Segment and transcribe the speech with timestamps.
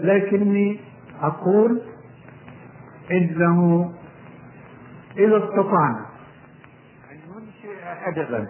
[0.00, 0.80] لكني
[1.22, 1.80] أقول
[3.12, 3.90] إنه
[5.18, 6.06] إذا استطعنا
[7.12, 7.68] أن ننشئ
[8.06, 8.46] أدبا.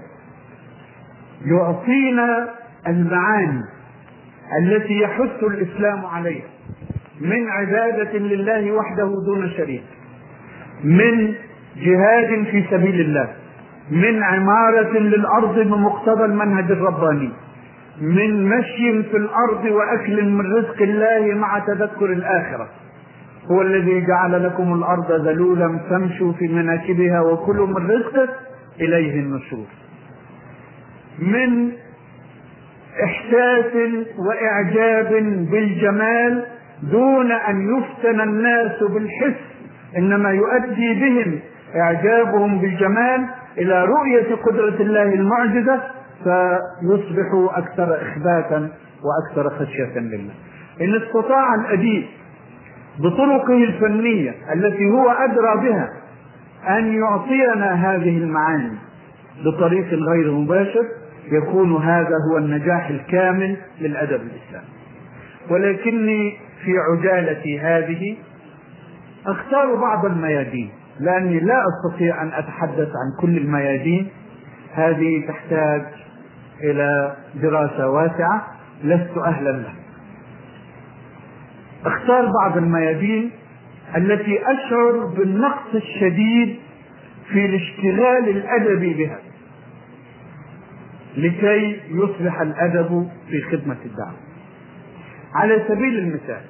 [1.45, 2.49] يعطينا
[2.87, 3.63] المعاني
[4.59, 6.49] التي يحث الإسلام عليها
[7.21, 9.85] من عبادة لله وحده دون شريك
[10.85, 11.35] من
[11.77, 13.35] جهاد في سبيل الله
[13.91, 17.31] من عمارة للأرض بمقتضى المنهج الرباني.
[18.01, 22.69] من مشي في الأرض وأكل من رزق الله مع تذكر الآخرة.
[23.51, 28.29] هو الذي جعل لكم الأرض ذلولا فامشوا في مناكبها وكلوا من رزقه
[28.81, 29.67] إليه النشور.
[31.19, 31.73] من
[33.05, 33.73] إحساس
[34.19, 35.13] وإعجاب
[35.51, 36.45] بالجمال
[36.83, 39.41] دون أن يفتن الناس بالحس
[39.97, 41.39] إنما يؤدي بهم
[41.77, 43.27] إعجابهم بالجمال
[43.59, 45.81] إلى رؤية قدرة الله المعجزة
[46.29, 48.71] فيصبحوا أكثر إخباتا
[49.03, 50.35] وأكثر خشية لله.
[50.81, 52.05] إن استطاع الأديب
[52.99, 55.89] بطرقه الفنية التي هو أدرى بها
[56.69, 58.79] أن يعطينا هذه المعاني
[59.45, 60.85] بطريق غير مباشر
[61.33, 64.69] يكون هذا هو النجاح الكامل للأدب الإسلامي.
[65.51, 68.17] ولكني في عجالتي هذه
[69.27, 74.09] أختار بعض الميادين لأني لا أستطيع أن أتحدث عن كل الميادين.
[74.75, 75.83] هذه تحتاج
[76.63, 78.47] إلى دراسة واسعة
[78.85, 79.75] لست أهلا لها
[81.87, 83.31] أختار بعض الميادين
[83.97, 86.57] التي أشعر بالنقص الشديد
[87.33, 89.19] في الاشتغال الأدبي بها
[91.17, 94.17] لكي يصبح الأدب في خدمة الدعوه
[95.35, 96.41] على سبيل المثال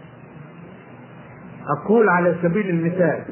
[1.79, 3.23] أقول على سبيل المثال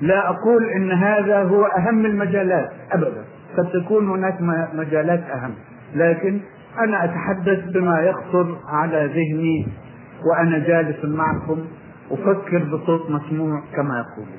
[0.00, 3.24] لا أقول إن هذا هو أهم المجالات ابدا.
[3.56, 4.40] قد تكون هناك
[4.74, 5.54] مجالات أهم.
[5.94, 6.40] لكن
[6.80, 9.66] أنا أتحدث بما يخطر على ذهني
[10.30, 11.66] وأنا جالس معكم
[12.10, 14.38] أفكر بصوت مسموع كما يقولون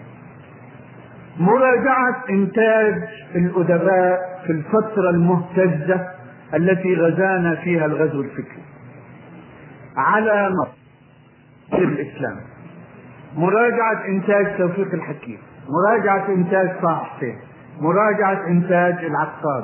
[1.39, 3.03] مراجعة إنتاج
[3.35, 6.07] الأدباء في الفترة المهتزة
[6.53, 8.63] التي غزانا فيها الغزو الفكري.
[9.97, 12.37] على مصر الإسلام.
[13.35, 15.37] مراجعة إنتاج توفيق الحكيم.
[15.69, 17.35] مراجعة إنتاج حسين
[17.81, 19.63] مراجعة إنتاج العقاد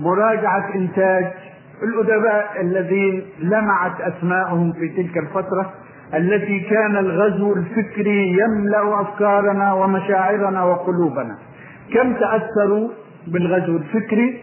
[0.00, 1.24] مراجعة إنتاج
[1.82, 5.72] الأدباء الذين لمعت أسماءهم في تلك الفترة
[6.14, 11.36] التي كان الغزو الفكري يملأ أفكارنا ومشاعرنا وقلوبنا.
[11.94, 12.88] كم تأثروا
[13.26, 14.42] بالغزو الفكري؟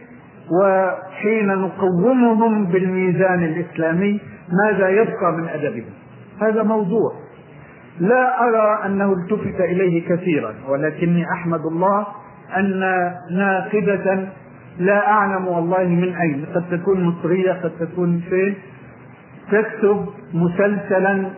[0.61, 4.19] وحين نقومهم بالميزان الإسلامي
[4.63, 5.93] ماذا يبقى من أدبهم؟
[6.41, 7.11] هذا موضوع.
[7.99, 12.07] لا أرى أنه التفت إليه كثيرا ولكني أحمد الله
[12.57, 12.79] أن
[13.31, 14.27] ناقدة
[14.79, 16.45] لا أعلم والله من أين.
[16.55, 18.55] قد تكون مصرية قد تكون فين.
[19.51, 21.29] تكتب مسلسلا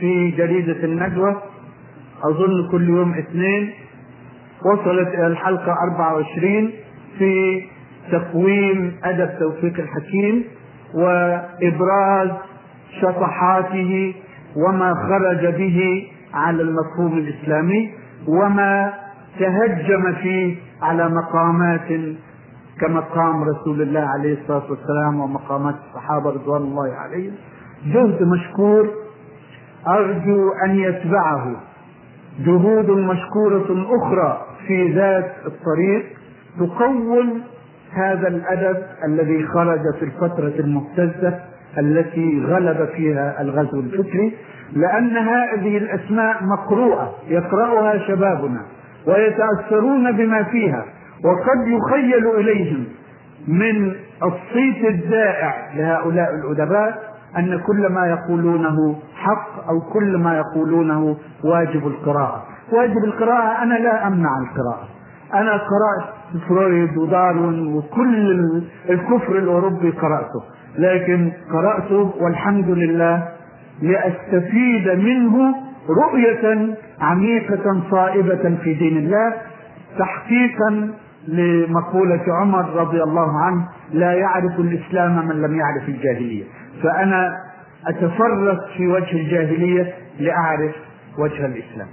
[0.00, 1.42] في جريدة الندوة
[2.24, 3.70] أظن كل يوم اثنين.
[4.64, 6.70] وصلت إلى الحلقة 24
[7.18, 7.62] في
[8.12, 10.44] تقويم أدب توفيق الحكيم
[10.94, 12.28] وإبراز
[13.00, 14.14] شطحاته
[14.56, 17.90] وما خرج به على المفهوم الإسلامي
[18.28, 18.92] وما
[19.38, 21.90] تهجم فيه على مقامات
[22.80, 27.32] كمقام رسول الله عليه الصلاة والسلام ومقامات الصحابة رضوان الله عليهم.
[27.86, 28.88] جهد مشكور
[29.88, 31.56] أرجو أن يتبعه.
[32.46, 36.04] جهود مشكورة أخرى في ذات الطريق
[36.58, 37.40] تقوم
[37.92, 41.40] هذا الأدب الذي خرج في الفترة المهتزة
[41.78, 44.36] التي غلب فيها الغزو الفكري
[44.72, 48.62] لأن هذه الأسماء مقروءة يقرأها شبابنا
[49.06, 50.84] ويتأثرون بما فيها.
[51.24, 52.84] وقد يخيل إليهم
[53.48, 53.92] من
[54.22, 57.08] الصيت الزائع لهؤلاء الأدباء
[57.38, 62.42] أن كل ما يقولونه حق أو كل ما يقولونه واجب القراءة.
[62.72, 64.88] واجب القراءة أنا لا أمنع القراءة.
[65.34, 66.14] أنا قرأت
[66.48, 70.42] فرويد وداروين وكل الكفر الأوروبي قرأته.
[70.78, 73.28] لكن قرأته والحمد لله
[73.82, 75.54] لأستفيد منه
[76.04, 79.32] رؤية عميقة صائبة في دين الله
[79.98, 80.88] تحقيقا
[81.28, 86.44] لمقولة عمر رضي الله عنه لا يعرف الإسلام من لم يعرف الجاهلية.
[86.82, 87.30] فأنا
[87.86, 90.74] أتفرس في وجه الجاهلية لأعرف
[91.18, 91.88] وجه الإسلام.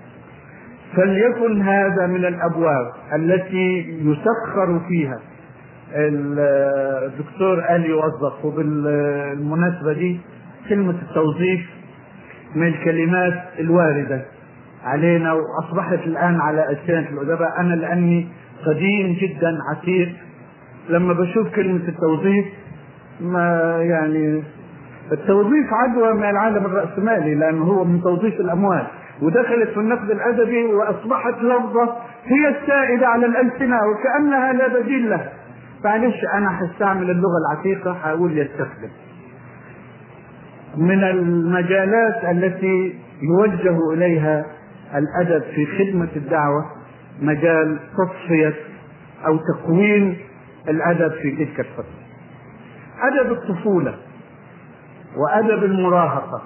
[0.96, 5.20] فليكن هذا من الأبواب التي يسخر فيها
[5.96, 10.20] الدكتور قال يوظف وبالمناسبة دي
[10.70, 11.70] كلمة التوظيف
[12.56, 14.22] من الكلمات الواردة
[14.84, 17.60] علينا وأصبحت الآن على ألسنة الأدباء.
[17.60, 18.28] أنا لأني
[18.68, 20.10] قديم جدا عتيق.
[20.90, 22.46] لما بشوف كلمة التوظيف
[23.22, 24.44] ما يعني
[25.12, 28.88] التوظيف عدوى من العالم الرأسمالي لأنه هو من توظيف الأموال.
[29.22, 31.96] ودخلت في النقد الأدبي وأصبحت لفظة
[32.26, 35.32] هي السائدة على الألسنة وكأنها لا بديل لها
[35.86, 38.90] معلش أنا هستعمل اللغة العتيقة هقول يستخدم.
[40.78, 44.46] من المجالات التي يوجه إليها
[44.96, 46.66] الأدب في خدمة الدعوة
[47.22, 48.54] مجال تصفية
[49.28, 50.18] أو تقويم
[50.70, 52.06] الأدب في تلك الفترة.
[53.02, 53.96] أدب الطفولة
[55.18, 56.42] وأدب المراهقة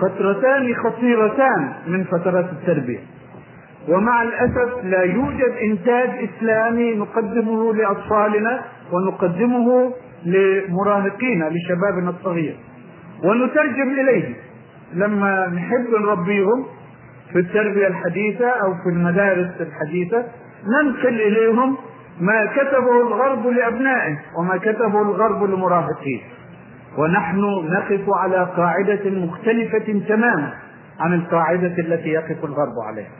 [0.00, 3.00] فترتان خطيرتان من فترات التربية.
[3.88, 9.92] ومع الأسف لا يوجد إنتاج إسلامي نقدمه لأطفالنا ونقدمه
[10.24, 12.56] لمراهقينا لشبابنا الصغير.
[13.24, 14.34] ونترجم إليه.
[14.94, 16.66] لما نحب نربيهم
[17.34, 20.24] في التربية الحديثة أو في المدارس الحديثة
[20.66, 21.76] ننقل إليهم
[22.20, 26.20] ما كتبه الغرب لأبنائه وما كتبه الغرب لمراهقيه.
[26.98, 27.40] ونحن
[27.72, 30.52] نقف على قاعدة مختلفة تماما
[31.00, 33.10] عن القاعدة التي يقف الغرب عليها.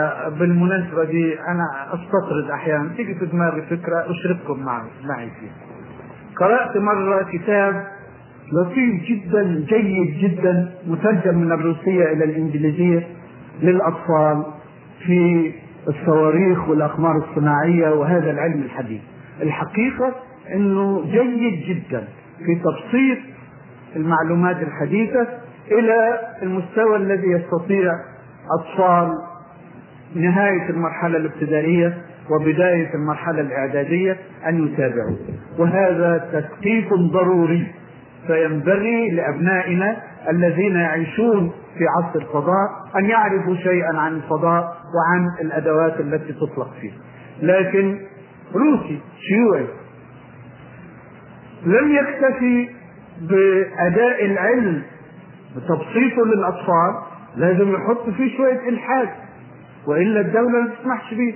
[0.00, 2.90] آه، بالمناسبة دي أنا أستطرد أحيانا.
[2.96, 5.52] تيجي في دماغي فكرة أشرككم معي معي فيها.
[6.36, 7.86] قرأت مرة كتاب
[8.52, 13.06] لطيف جدا جيد جدا مترجم من الروسية إلى الإنجليزية
[13.62, 14.44] للأطفال
[15.06, 15.52] في
[15.88, 19.00] الصواريخ والأقمار الصناعية وهذا العلم الحديث.
[19.42, 20.14] الحقيقة
[20.54, 22.04] أنه جيد جدا
[22.38, 23.18] في تبسيط
[23.96, 25.26] المعلومات الحديثة
[25.72, 27.92] إلى المستوى الذي يستطيع
[28.60, 29.18] أطفال
[30.14, 31.98] نهاية المرحلة الابتدائية
[32.30, 34.16] وبداية المرحلة الإعدادية
[34.48, 35.16] أن يتابعوا.
[35.58, 37.66] وهذا تثقيف ضروري.
[38.26, 39.96] فينبغي لأبنائنا
[40.30, 46.92] الذين يعيشون في عصر الفضاء أن يعرفوا شيئا عن الفضاء وعن الأدوات التي تطلق فيه.
[47.42, 47.98] لكن
[48.54, 49.66] روسي شيوعي
[51.66, 52.68] لم يكتفي
[53.20, 54.82] بأداء العلم
[55.56, 56.94] بتبسيطه للأطفال
[57.36, 59.08] لازم يحط فيه شوية إلحاد.
[59.86, 61.34] وإلا الدولة ما تسمحش به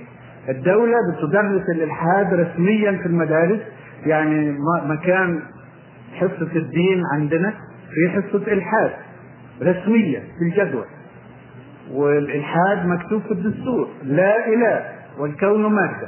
[0.49, 3.59] الدولة بتدرس الإلحاد رسميا في المدارس
[4.05, 5.39] يعني مكان
[6.19, 7.53] حصة الدين عندنا
[7.93, 8.91] في حصة إلحاد
[9.61, 10.85] رسمية في الجدول.
[11.91, 14.85] والإلحاد مكتوب في الدستور لا إله
[15.19, 16.07] والكون مادة.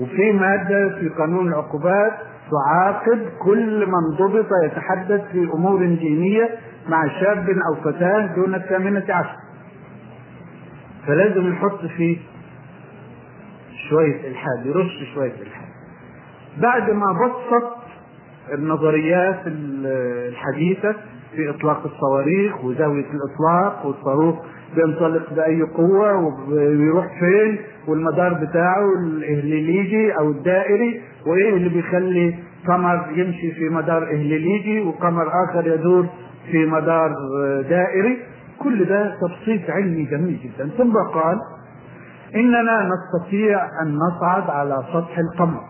[0.00, 2.12] وفي مادة في قانون العقوبات
[2.50, 6.48] تعاقب كل من ضبط يتحدث في أمور دينية
[6.88, 9.36] مع شاب أو فتاة دون الثامنة عشر.
[11.06, 12.18] فلازم يحط فيه
[13.90, 15.68] شوية إلحاد يرش شوية إلحاد.
[16.58, 17.79] بعد ما بسط
[18.54, 20.94] النظريات الحديثة
[21.36, 24.36] في إطلاق الصواريخ وزاوية الإطلاق والصاروخ
[24.76, 26.16] بينطلق بأي قوة
[26.48, 27.58] ويروح فين
[27.88, 32.34] والمدار بتاعه الإهليليجي أو الدائري وإيه اللي بيخلي
[32.68, 36.06] قمر يمشي في مدار إهليليجي وقمر آخر يدور
[36.50, 37.10] في مدار
[37.68, 38.18] دائري.
[38.58, 40.70] كل ده تبسيط علمي جميل جدا.
[40.78, 41.38] ثم قال
[42.34, 45.60] إننا نستطيع أن نصعد على سطح القمر.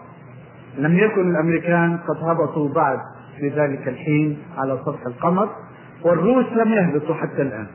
[0.78, 2.98] لم يكن الأمريكان قد هبطوا بعد
[3.38, 5.48] في ذلك الحين على سطح القمر
[6.04, 7.66] والروس لم يهبطوا حتى الآن.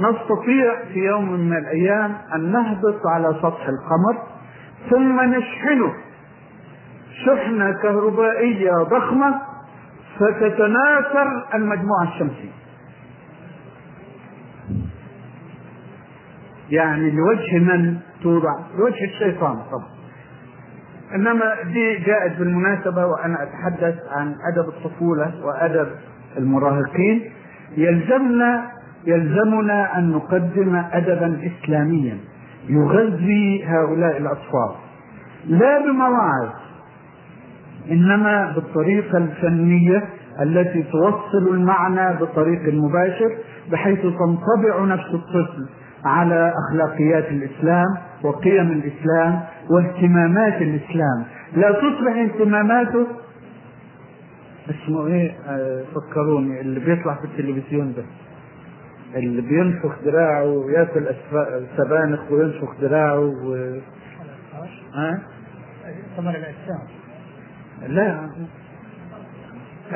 [0.00, 4.22] نستطيع في يوم من الأيام أن نهبط على سطح القمر
[4.90, 5.94] ثم نشحنه.
[7.26, 9.40] شحنة كهربائية ضخمة
[10.18, 12.54] فتتناثر المجموعة الشمسية.
[16.70, 19.93] يعني لوجه من توضع؟ لوجه الشيطان طبعا.
[21.14, 25.88] إنما دي جاءت بالمناسبة وأنا أتحدث عن أدب الطفولة وأدب
[26.38, 27.22] المراهقين.
[27.76, 28.70] يلزمنا
[29.06, 32.18] يلزمنا أن نقدم ادبا اسلاميا
[32.68, 34.70] يغذي هؤلاء الأطفال.
[35.46, 36.48] لا بمواعظ
[37.90, 40.04] إنما بالطريقة الفنية
[40.42, 43.36] التي توصل المعنى بطريق مباشر
[43.72, 45.68] بحيث تنطبع نفس الطفل
[46.04, 47.86] على أخلاقيات الإسلام
[48.22, 49.40] وقيم الإسلام
[49.70, 51.24] واهتمامات الإسلام.
[51.56, 53.06] لا تصبح اهتماماته؟
[54.70, 58.04] اسمه إيه؟ آه فكروني اللي بيطلع في التلفزيون ده.
[59.14, 61.06] اللي بينفخ دراعه وياكل
[61.76, 63.54] سبانخ وينفخ دراعه و...
[64.94, 65.18] ها؟
[66.16, 66.80] ثمر الأجسام.
[67.88, 68.30] لا.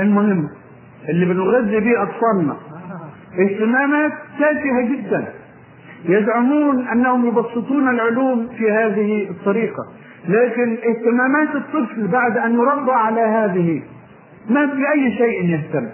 [0.01, 0.49] المهم
[1.09, 2.57] اللي بنغذي به أطفالنا.
[3.39, 5.33] اهتمامات تافهه جدا.
[6.05, 9.85] يزعمون أنهم يبسطون العلوم في هذه الطريقة.
[10.29, 13.83] لكن اهتمامات الطفل بعد أن يربى على هذه
[14.51, 15.89] ما باي شيء يهتم.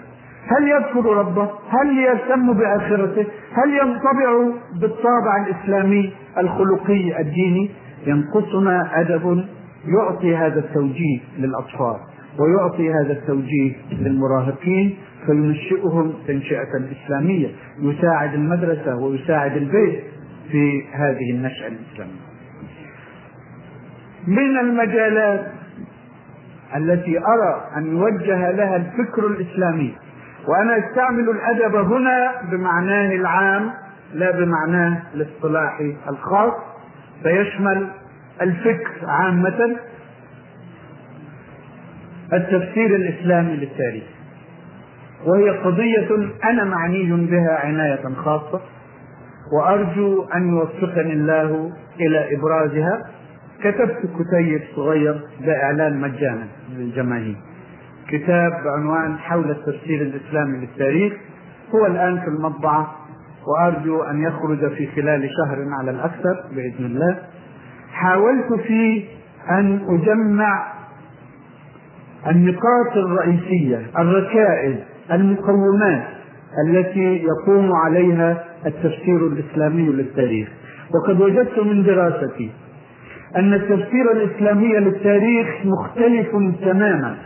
[0.46, 7.70] هل يذكر ربه؟ هل يهتم بآخرته؟ هل ينطبع بالطابع الإسلامي الخلقي الديني؟
[8.06, 9.44] ينقصنا أدب
[9.86, 11.96] يعطي هذا التوجيه للأطفال
[12.38, 14.96] ويعطي هذا التوجيه للمراهقين
[15.26, 17.48] فينشئهم تنشئة إسلامية.
[17.78, 20.04] يساعد المدرسة ويساعد البيت
[20.50, 22.24] في هذه النشأة الإسلامية.
[24.26, 25.46] من المجالات
[26.76, 29.94] التي أرى أن يوجه لها الفكر الإسلامي
[30.48, 33.70] وأنا أستعمل الأدب هنا بمعناه العام
[34.14, 36.52] لا بمعناه الاصطلاحي الخاص
[37.22, 37.88] فيشمل
[38.42, 39.76] الفكر عامة
[42.32, 44.04] التفسير الإسلامي للتاريخ.
[45.26, 46.08] وهي قضية
[46.44, 48.60] أنا معني بها عناية خاصة
[49.52, 53.02] وأرجو أن يوفقني الله إلى إبرازها.
[53.62, 57.36] كتبت كتيب صغير بإعلان مجانا للجماهير.
[58.08, 61.12] كتاب بعنوان حول التفسير الإسلامي للتاريخ.
[61.74, 62.94] هو الآن في المطبعة
[63.46, 67.18] وأرجو أن يخرج في خلال شهر على الأكثر بإذن الله.
[67.92, 69.04] حاولت فيه
[69.50, 70.72] أن أجمع
[72.26, 74.76] النقاط الرئيسية الركائز
[75.12, 76.02] المقومات
[76.68, 80.48] التي يقوم عليها التفسير الإسلامي للتاريخ.
[80.94, 82.50] وقد وجدت من دراستي
[83.36, 86.28] أن التفسير الإسلامي للتاريخ مختلف
[86.64, 87.16] تماما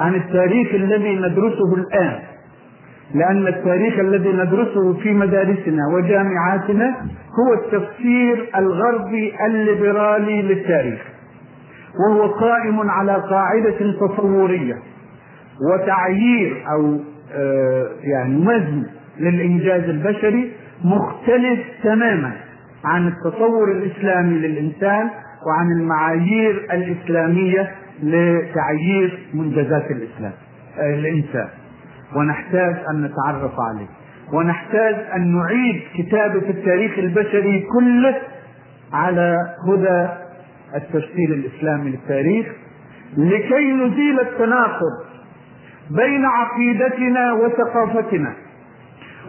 [0.00, 2.18] عن التاريخ الذي ندرسه الآن
[3.14, 6.96] لأن التاريخ الذي ندرسه في مدارسنا وجامعاتنا
[7.38, 11.00] هو التفسير الغربي الليبرالي للتاريخ
[12.00, 14.74] وهو قائم على قاعدة تصورية
[15.72, 16.98] وتعيير أو
[18.02, 18.86] يعني وزن
[19.20, 20.52] للإنجاز البشري
[20.84, 22.32] مختلف تماما
[22.84, 25.10] عن التصور الإسلامي للإنسان
[25.46, 27.70] وعن المعايير الإسلامية
[28.02, 30.32] لتعيير منجزات الإسلام
[30.78, 31.48] آه، الإنسان.
[32.16, 33.86] ونحتاج أن نتعرف عليه.
[34.32, 38.16] ونحتاج أن نعيد كتابة التاريخ البشري كله
[38.92, 39.36] على
[39.68, 40.08] هدى
[40.74, 42.46] التفسير الإسلامي للتاريخ
[43.16, 45.07] لكي نزيل التناقض
[45.90, 48.32] بين عقيدتنا وثقافتنا.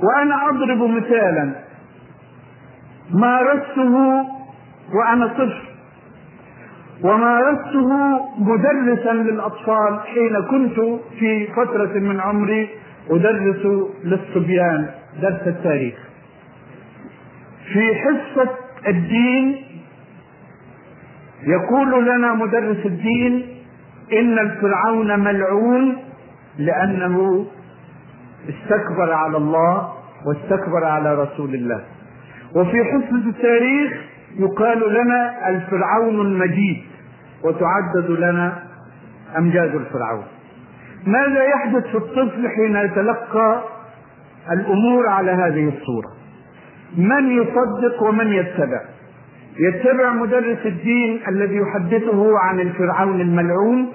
[0.03, 1.51] وأنا أضرب مثالا.
[3.13, 3.95] مارسته
[4.93, 5.61] وأنا طفل.
[7.03, 7.89] ومارسته
[8.39, 12.69] مدرسا للأطفال حين كنت في فترة من عمري
[13.09, 13.65] أدرس
[14.03, 14.89] للصبيان
[15.21, 15.95] درس التاريخ.
[17.73, 18.49] في حصة
[18.87, 19.55] الدين
[21.47, 23.45] يقول لنا مدرس الدين
[24.13, 25.97] إن الفرعون ملعون
[26.59, 27.45] لأنه
[28.49, 29.93] استكبر على الله
[30.25, 31.83] واستكبر على رسول الله.
[32.55, 33.91] وفي حصة التاريخ
[34.37, 36.81] يقال لنا الفرعون المجيد
[37.43, 38.63] وتعدد لنا
[39.37, 40.23] أمجاد الفرعون.
[41.05, 43.63] ماذا يحدث في الطفل حين يتلقى
[44.51, 46.09] الأمور على هذه الصورة؟
[46.97, 48.81] من يصدق ومن يتبع؟
[49.59, 53.87] يتبع مدرس الدين الذي يحدثه عن الفرعون الملعون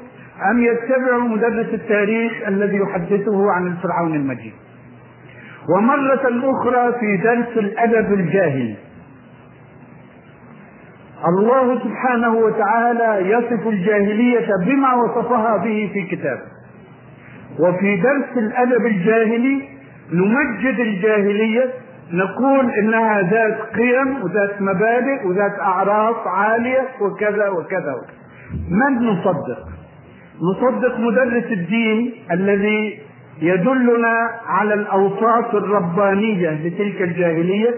[0.50, 4.52] أم يتبع مدرس التاريخ الذي يحدثه عن الفرعون المجيد؟
[5.76, 8.76] ومرة أخرى في درس الأدب الجاهلي
[11.28, 16.42] الله سبحانه وتعالى يصف الجاهلية بما وصفها به في كتابه
[17.58, 19.68] وفي درس الأدب الجاهلي
[20.12, 21.70] نمجد الجاهلية
[22.12, 28.14] نقول إنها ذات قيم وذات مبادئ وذات أعراف عالية وكذا وكذا وكذا.
[28.70, 29.68] من نصدق؟
[30.42, 32.98] نصدق مدرس الدين الذي
[33.42, 37.74] يدلنا على الأوصاف الربانية لتلك الجاهلية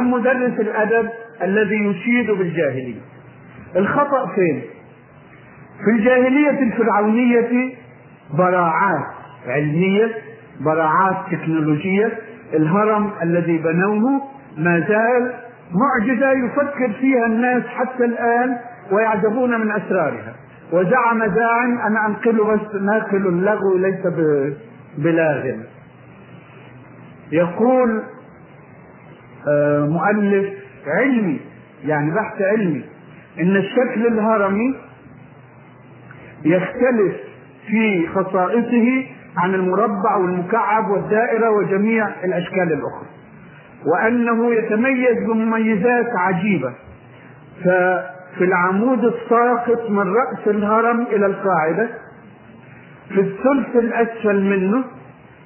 [0.00, 1.08] أم مدرس الأدب
[1.42, 3.00] الذي يشيد بالجاهلية؟
[3.76, 4.62] الخطأ فين؟
[5.84, 7.74] في الجاهلية الفرعونية
[8.38, 9.06] براعات
[9.46, 10.10] علمية
[10.60, 12.12] براعات تكنولوجية.
[12.54, 14.22] الهرم الذي بنوه
[14.58, 15.32] ما زال
[15.72, 18.56] معجزة يفكر فيها الناس حتى الآن
[18.92, 20.34] ويعجبون من أسرارها.
[20.72, 24.06] وزعم زاعم أنا أنقل بس ناقل اللغو ليس
[24.98, 25.46] بلاغ
[27.32, 28.02] يقول
[29.48, 30.46] آه، مؤلف
[30.86, 31.40] علمي
[31.84, 32.84] يعني بحث علمي
[33.40, 34.74] إن الشكل الهرمي
[36.44, 37.14] يختلف
[37.66, 39.06] في خصائصه
[39.36, 43.06] عن المربع والمكعب والدائرة وجميع الأشكال الأخرى
[43.86, 46.74] وأنه يتميز بمميزات عجيبة.
[48.36, 51.88] ففي العمود الساقط من رأس الهرم إلى القاعدة
[53.08, 54.84] في الثلث الأسفل منه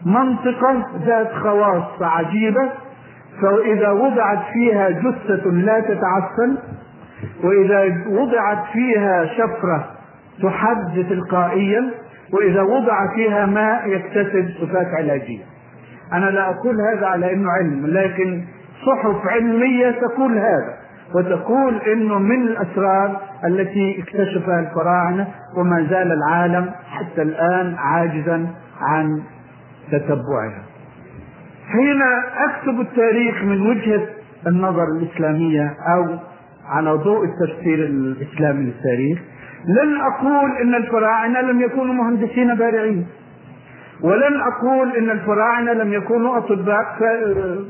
[0.07, 2.71] منطقة ذات خواص عجيبة
[3.43, 6.59] فإذا وضعت فيها جثة لا تتعفن
[7.45, 9.91] وإذا وضعت فيها شفرة
[10.43, 11.91] تحد تلقائيا
[12.33, 15.45] وإذا وضع فيها ماء يكتسب صفات علاجية.
[16.13, 18.45] أنا لا أقول هذا على أنه علم لكن
[18.87, 20.80] صحف علمية تقول هذا.
[21.15, 25.27] وتقول إنه من الأسرار التي اكتشفها الفراعنه
[25.57, 28.47] وما زال العالم حتى الآن عاجزا
[28.81, 29.23] عن
[29.93, 30.63] تتبعها.
[31.73, 32.03] حين
[32.49, 34.07] أكتب التاريخ من وجهة
[34.47, 36.07] النظر الإسلامية أو
[36.69, 39.19] على ضوء التفسير الإسلامي للتاريخ
[39.65, 43.07] لن أقول إن الفراعنة لم يكونوا مهندسين بارعين
[44.03, 46.85] ولن أقول إن الفراعنة لم يكونوا أطباء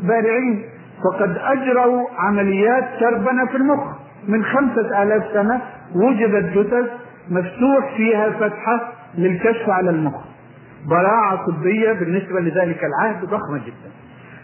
[0.03, 0.63] بارعين
[1.05, 3.81] فقد أجروا عمليات تربنة في المخ.
[4.29, 5.61] من خمسة آلاف سنة
[5.95, 6.91] وجدت جثث
[7.31, 10.15] مفتوح فيها فتحة للكشف على المخ.
[10.91, 13.91] براعة طبية بالنسبة لذلك العهد ضخمة جدا.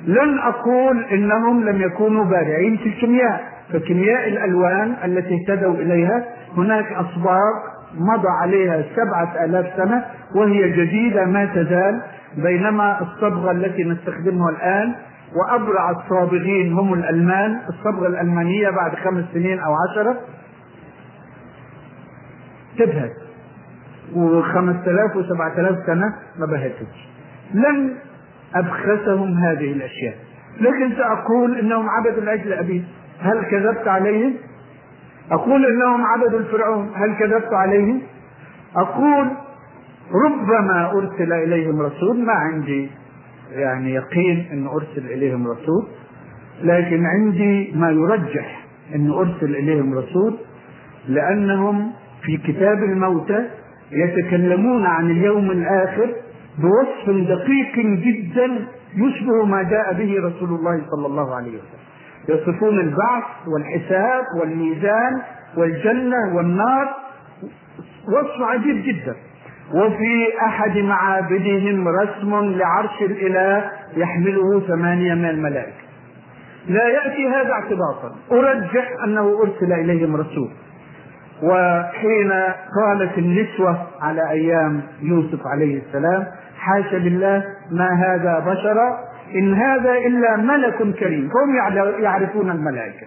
[0.06, 3.40] لن أقول إنهم لم يكونوا بارعين في الكيمياء
[3.72, 6.24] فكيمياء الألوان التي اهتدوا إليها
[6.56, 7.52] هناك اصباغ
[7.94, 12.00] مضى عليها سبعة آلاف سنة وهي جديدة ما تزال
[12.36, 14.94] بينما الصبغة التي نستخدمها الآن
[15.34, 20.20] وأبرع الصابغين هم الألمان الصبغة الألمانية بعد خمس سنين أو عشرة.
[22.78, 23.12] تبهت.
[24.14, 27.08] وخمس آلاف وسبعة آلاف سنة ما بهتش.
[27.54, 27.94] لن
[28.54, 30.14] أبخسهم هذه الأشياء.
[30.60, 32.84] لكن سأقول إنهم عبدوا العجل أبي.
[33.20, 34.34] هل كذبت عليهم؟
[35.32, 36.90] أقول إنهم عبدوا الفرعون.
[36.94, 38.02] هل كذبت عليهم؟
[38.76, 39.30] أقول
[40.26, 42.90] ربما أرسل إليهم رسول ما عندي.
[43.52, 45.86] يعني يقين أن أرسل إليهم رسول
[46.62, 50.36] لكن عندي ما يرجح أن أرسل إليهم رسول
[51.08, 53.48] لأنهم في كتاب الموتى
[53.92, 56.14] يتكلمون عن اليوم الآخر
[56.58, 61.86] بوصف دقيق جدا يشبه ما جاء به رسول الله صلى الله عليه وسلم.
[62.28, 65.22] يصفون البعث والحساب والميزان
[65.56, 66.88] والجنة والنار
[68.08, 69.16] وصف عجيب جدا.
[69.74, 75.86] وفي أحد معابدهم رسم لعرش الإله يحمله ثمانية من الملائكة.
[76.68, 78.14] لا يأتي هذا اعتباطا.
[78.32, 80.50] أرجح أنه أرسل إليهم رسول.
[81.42, 82.32] وحين
[82.80, 86.26] قالت النسوة على أيام يوسف عليه السلام
[86.58, 88.98] حاشا لله ما هذا بشرا؟
[89.34, 91.28] إن هذا إلا ملك كريم.
[91.28, 91.54] فهم
[92.02, 93.06] يعرفون الملائكة.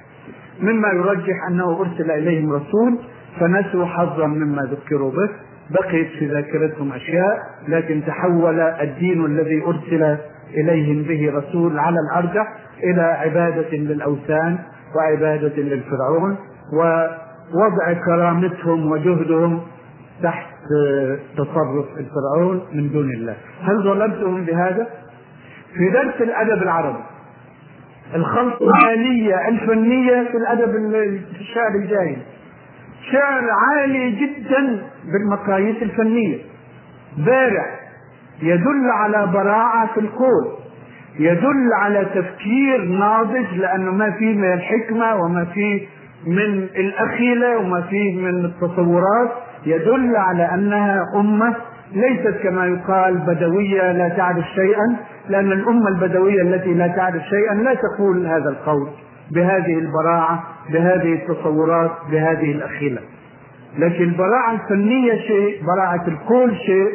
[0.61, 2.99] مما يرجح أنه أرسل إليهم رسول
[3.39, 5.48] فنسوا حظا مما ذكروا به.
[5.69, 10.17] بقيت في ذاكرتهم أشياء لكن تحول الدين الذي أرسل
[10.53, 12.53] إليهم به رسول على الأرجح
[12.83, 14.57] إلى عبادة للأوثان
[14.95, 16.37] وعبادة للفرعون
[16.73, 19.61] ووضع كرامتهم وجهدهم
[20.23, 20.49] تحت
[21.37, 23.35] تصرف الفرعون من دون الله.
[23.61, 24.87] هل ظلمتهم بهذا؟
[25.73, 27.03] في درس الأدب العربي
[28.15, 30.75] الخلط الآلية الفنية في الأدب
[31.39, 32.21] الشعر الجاهلي
[33.11, 34.81] شعر عالي جدا
[35.13, 36.37] بالمقاييس الفنية.
[37.17, 37.65] بارع
[38.41, 40.47] يدل على براعة في القول
[41.19, 45.87] يدل على تفكير ناضج لأنه ما فيه من الحكمة وما فيه
[46.27, 49.29] من الأخيلة وما فيه من التصورات.
[49.65, 51.55] يدل على أنها أمة
[51.93, 54.95] ليست كما يقال بدوية لا تعرف شيئا
[55.29, 58.89] لأن الأمة البدوية التي لا تعرف شيئا لا تقول هذا القول.
[59.31, 63.01] بهذه البراعة بهذه التصورات بهذه الأخيلة.
[63.77, 66.91] لكن البراعة الفنية شيء براعة القول شيء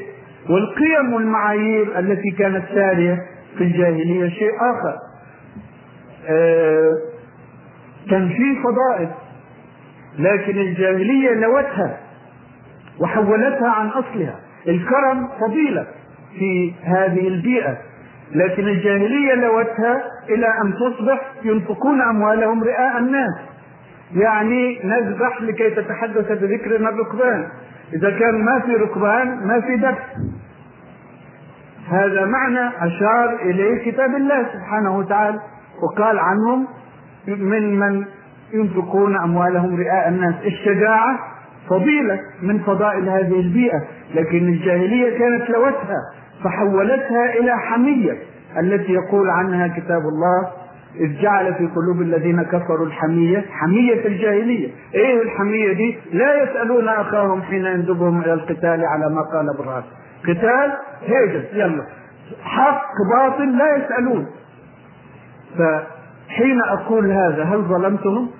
[0.50, 3.18] والقيم والمعايير التي كانت سارية
[3.58, 4.94] في الجاهلية شيء آخر.
[6.28, 6.90] آه
[8.10, 9.08] كان في فضائل.
[10.18, 12.00] لكن الجاهلية لوتها
[13.00, 14.40] وحولتها عن أصلها.
[14.68, 15.86] الكرم فضيلة
[16.38, 17.76] في هذه البيئة.
[18.32, 23.34] لكن الجاهلية لوتها إلى أن تصبح ينفقون أموالهم رئاء الناس.
[24.14, 27.48] يعني نذبح لكي تتحدث بذكرنا الركبان.
[27.92, 30.16] إذا كان ما في ركبان ما في ذبح
[31.88, 35.40] هذا معنى أشار إليه كتاب الله سبحانه وتعالى.
[35.82, 36.66] وقال عنهم
[37.26, 38.04] من من
[38.52, 40.34] ينفقون أموالهم رئاء الناس.
[40.44, 41.18] الشجاعة
[41.70, 43.82] فضيلة من فضائل هذه البيئة.
[44.14, 46.23] لكن الجاهلية كانت لوتها.
[46.44, 48.18] فحولتها إلى حمية
[48.60, 50.50] التي يقول عنها كتاب الله
[51.00, 54.70] إذ جعل في قلوب الذين كفروا الحمية حمية الجاهلية.
[54.94, 59.84] إيه الحمية دي؟ لا يسألون أخاهم حين يندبهم إلى القتال على ما قال إبراهيم
[60.22, 60.72] قتال
[61.06, 61.84] هيجس يلا.
[62.42, 64.26] حق باطل لا يسألون.
[65.58, 68.30] فحين أقول هذا هل ظلمتهم؟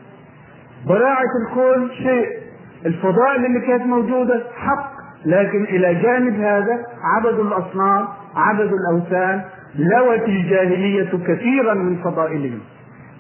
[0.88, 2.28] براعة الكون شيء.
[2.86, 4.93] الفضائل اللي كانت موجودة حق.
[5.26, 6.78] لكن إلى جانب هذا
[7.16, 8.04] عبدوا الأصنام
[8.36, 9.40] عبدوا الأوثان
[9.78, 12.58] لوت الجاهلية كثيرا من فضائلهم.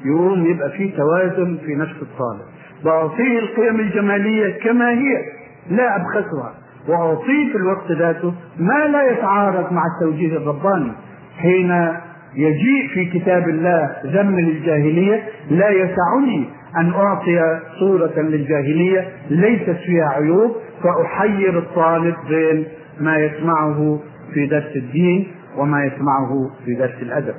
[0.04, 2.40] يقوم يبقى في توازن في نفس الطالب.
[2.84, 5.22] وأعطيه القيم الجمالية كما هي
[5.70, 6.54] لا أبخسها.
[6.88, 10.92] وأعطيه في الوقت ذاته ما لا يتعارض مع التوجيه الرباني.
[11.38, 11.92] حين
[12.36, 20.56] يجيء في كتاب الله ذم للجاهلية لا يسعني أن أعطي صورة للجاهلية ليست فيها عيوب.
[20.82, 22.66] فأحير الطالب بين
[23.00, 24.00] ما يسمعه
[24.34, 27.34] في درس الدين وما يسمعه في درس الأدب.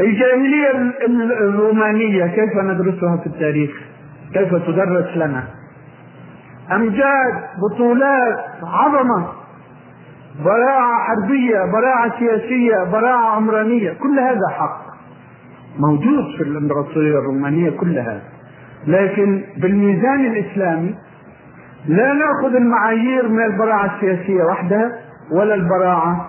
[0.00, 0.70] الجاهلية
[1.40, 3.70] الرومانية كيف ندرسها في التاريخ؟
[4.34, 5.44] كيف تدرس لنا؟
[6.72, 9.26] أمجاد بطولات عظمة
[10.44, 14.80] براعة حربية براعة سياسية براعة عمرانية كل هذا حق.
[15.78, 18.22] موجود في الإمبراطورية الرومانية كل هذا.
[18.86, 20.94] لكن بالميزان الإسلامي
[21.86, 24.92] لا نأخذ المعايير من البراعة السياسية وحدها
[25.32, 26.28] ولا البراعة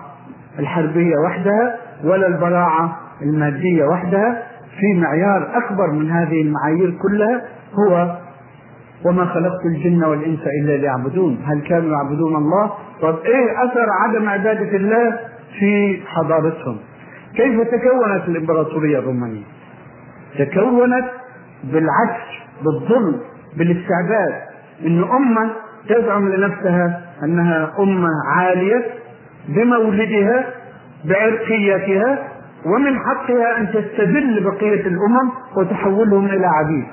[0.58, 4.42] الحربية وحدها ولا البراعة المادية وحدها.
[4.80, 7.42] في معيار أكبر من هذه المعايير كلها
[7.74, 8.16] هو
[9.04, 11.38] وما خلقت الجن والإنس إلا ليعبدون.
[11.46, 12.70] هل كانوا يعبدون الله؟
[13.02, 15.18] طب إيه أثر عدم عبادة الله
[15.58, 16.76] في حضارتهم؟
[17.36, 19.42] كيف تكونت الإمبراطورية الرومانية؟
[20.38, 21.10] تكونت
[21.64, 22.22] بالعكس
[22.64, 23.20] بالظلم
[23.56, 24.49] بالاستعباد.
[24.86, 25.50] إن أمة
[25.88, 28.84] تزعم لنفسها أنها أمة عالية
[29.48, 30.44] بمولدها
[31.04, 32.28] بعرقيتها
[32.66, 36.84] ومن حقها أن تستذل بقية الأمم وتحولهم إلى عبيد.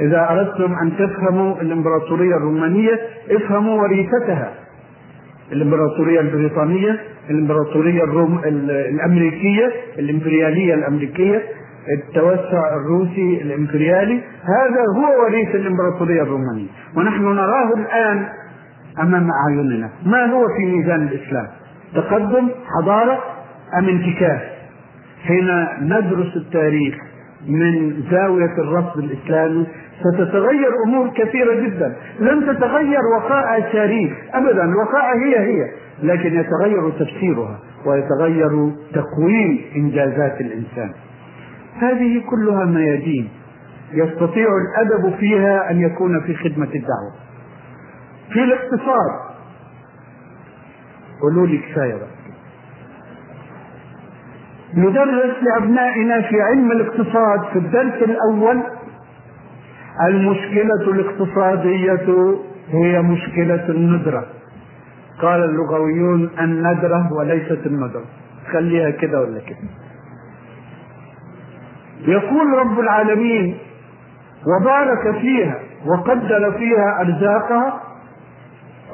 [0.00, 4.52] إذا أردتم أن تفهموا الإمبراطورية الرومانية افهموا وريثتها.
[5.52, 6.98] الإمبراطورية البريطانية
[7.30, 11.42] الإمبراطورية الروم الأمريكية الإمبريالية الأمريكية
[11.88, 16.68] التوسع الروسي الامبريالي هذا هو وريث الإمبراطورية الرومانية.
[16.96, 18.28] ونحن نراه الآن
[19.00, 19.90] أمام أعيننا.
[20.06, 21.46] ما هو في ميزان الإسلام؟
[21.94, 23.18] تقدم حضارة
[23.78, 24.40] أم انتكاس؟
[25.22, 25.48] حين
[25.80, 26.94] ندرس التاريخ
[27.48, 29.66] من زاوية الرصد الإسلامي
[30.00, 31.96] ستتغير أمور كثيرة جدا.
[32.20, 34.64] لن تتغير وقائع التاريخ ابدا.
[34.64, 35.70] الوقائع هي هي
[36.02, 40.90] لكن يتغير تفسيرها ويتغير تقويم إنجازات الإنسان.
[41.82, 43.28] هذه كلها ميادين
[43.92, 47.12] يستطيع الأدب فيها أن يكون في خدمة الدعوة.
[48.32, 49.32] في الاقتصاد.
[51.22, 51.96] قولوا لي كفاية
[54.74, 58.62] ندرس لأبنائنا في علم الاقتصاد في الدرس الأول
[60.08, 62.36] المشكلة الاقتصادية
[62.70, 64.26] هي مشكلة الندرة.
[65.22, 68.04] قال اللغويون الندرة وليست الندرة.
[68.52, 69.68] خليها كده ولا كده.
[72.06, 73.58] يقول رب العالمين
[74.46, 77.80] وبارك فيها وقدر فيها أرزاقها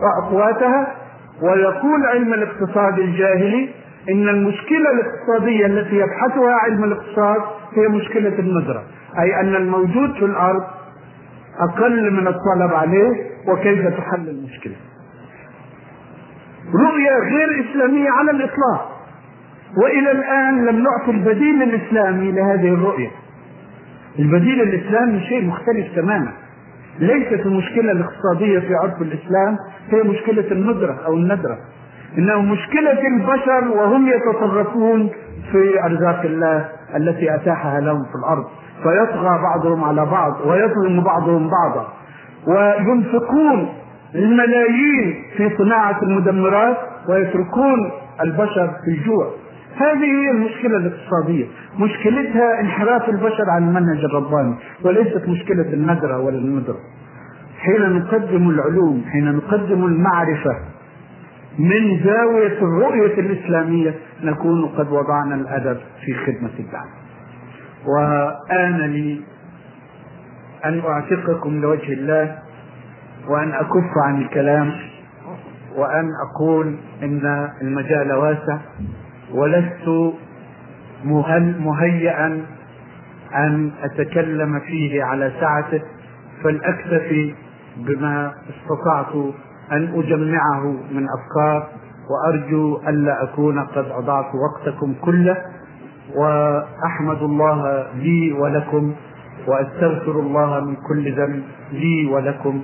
[0.03, 0.95] وأقواتها
[1.43, 3.69] ويقول علم الاقتصاد الجاهلي
[4.11, 7.41] إن المشكلة الاقتصادية التي يبحثها علم الاقتصاد
[7.75, 8.83] هي مشكلة الندره
[9.19, 10.65] أي أن الموجود في الأرض
[11.59, 13.13] أقل من الطلب عليه
[13.49, 14.75] وكيف تحل المشكلة.
[16.75, 18.98] رؤية غير إسلامية على الإطلاق.
[19.77, 23.11] وإلى الآن لم نعطي البديل الإسلامي لهذه الرؤية.
[24.19, 26.33] البديل الإسلامي شيء مختلف تماما.
[26.99, 29.57] ليست المشكلة الاقتصادية في عرف الإسلام
[29.91, 31.59] هي مشكلة الندرة أو الندرة.
[32.19, 35.11] إنه مشكلة البشر وهم يتصرفون
[35.53, 38.45] في أرزاق الله التي أتاحها لهم في الأرض.
[38.83, 41.89] فيطغى بعضهم على بعض ويظلم بعضهم بعضا.
[42.47, 43.69] وينفقون
[44.15, 46.77] الملايين في صناعة المدمرات
[47.09, 49.31] ويتركون البشر في الجوع.
[49.81, 51.47] هذه هي المشكلة الاقتصادية.
[51.79, 56.79] مشكلتها انحراف البشر عن المنهج الرباني وليست مشكلة الندرة ولا الندرة.
[57.59, 60.57] حين نقدم العلوم حين نقدم المعرفة
[61.59, 66.91] من زاوية الرؤية الإسلامية نكون قد وضعنا الأدب في خدمة الدعوة
[67.87, 69.21] وآن لي
[70.65, 72.39] أن أعتقكم لوجه الله
[73.29, 74.73] وأن أكف عن الكلام
[75.77, 78.59] وأن أقول إن المجال واسع.
[79.35, 80.15] ولست
[81.61, 82.47] مهيئا
[83.35, 85.83] أن أتكلم فيه على سعته
[86.45, 87.35] فلأكتفي
[87.77, 89.15] بما استطعت
[89.73, 91.69] أن أجمعه من أفكار
[92.11, 95.37] وأرجو ألا أكون قد أضعت وقتكم كله
[96.17, 98.95] وأحمد الله لي ولكم
[99.47, 102.63] وأستغفر الله من كل ذنب لي ولكم.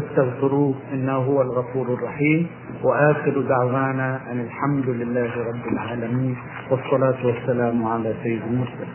[0.00, 2.46] فاستغفروه إنه هو الغفور الرحيم.
[2.82, 6.36] وآخر دعوانا أن الحمد لله رب العالمين.
[6.70, 8.88] والصلاة والسلام على سيد المرسلين.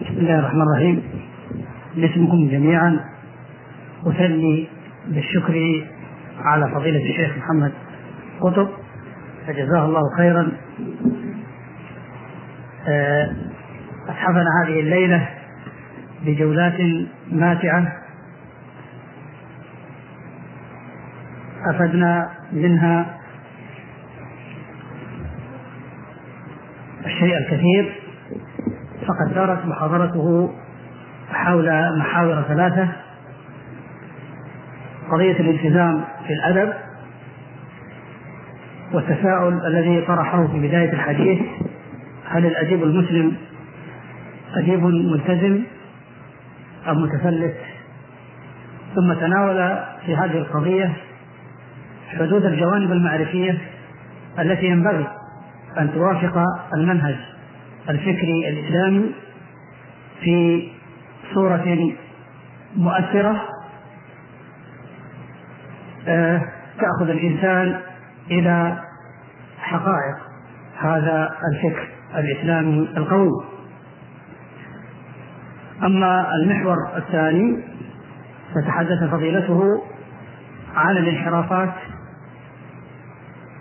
[0.00, 1.02] بسم الله الرحمن الرحيم.
[1.96, 3.00] باسمكم جميعا.
[4.06, 4.68] اثني
[5.08, 5.84] بالشكر
[6.38, 7.72] على فضيلة الشيخ محمد
[8.40, 8.68] قطب.
[9.46, 10.52] فجزاه الله خيرا.
[14.08, 15.28] أتحفنا هذه الليلة
[16.26, 16.80] بجولات
[17.32, 17.99] ماتعة.
[21.66, 23.16] أخذنا منها
[27.06, 27.92] الشيء الكثير
[29.06, 30.50] فقد دارت محاضرته
[31.32, 32.88] حول محاور ثلاثة
[35.10, 36.72] قضية الالتزام في الأدب
[38.92, 41.40] والتساؤل الذي طرحه في بداية الحديث
[42.28, 43.36] هل الأديب المسلم
[44.54, 45.62] أديب ملتزم
[46.88, 47.56] أم متفلت؟
[48.94, 50.92] ثم تناول في هذه القضية
[52.18, 53.58] حدود الجوانب المعرفية
[54.38, 55.06] التي ينبغي
[55.78, 56.44] أن توافق
[56.74, 57.16] المنهج
[57.88, 59.14] الفكري الإسلامي
[60.20, 60.68] في
[61.34, 61.92] صورة
[62.76, 63.42] مؤثرة
[66.08, 66.40] آه،
[66.80, 67.80] تأخذ الإنسان
[68.30, 68.78] إلى
[69.58, 70.16] حقائق
[70.78, 73.44] هذا الفكر الإسلامي القوي.
[75.82, 77.64] أما المحور الثاني
[78.54, 79.82] فتحدث فضيلته
[80.74, 81.74] عن الانحرافات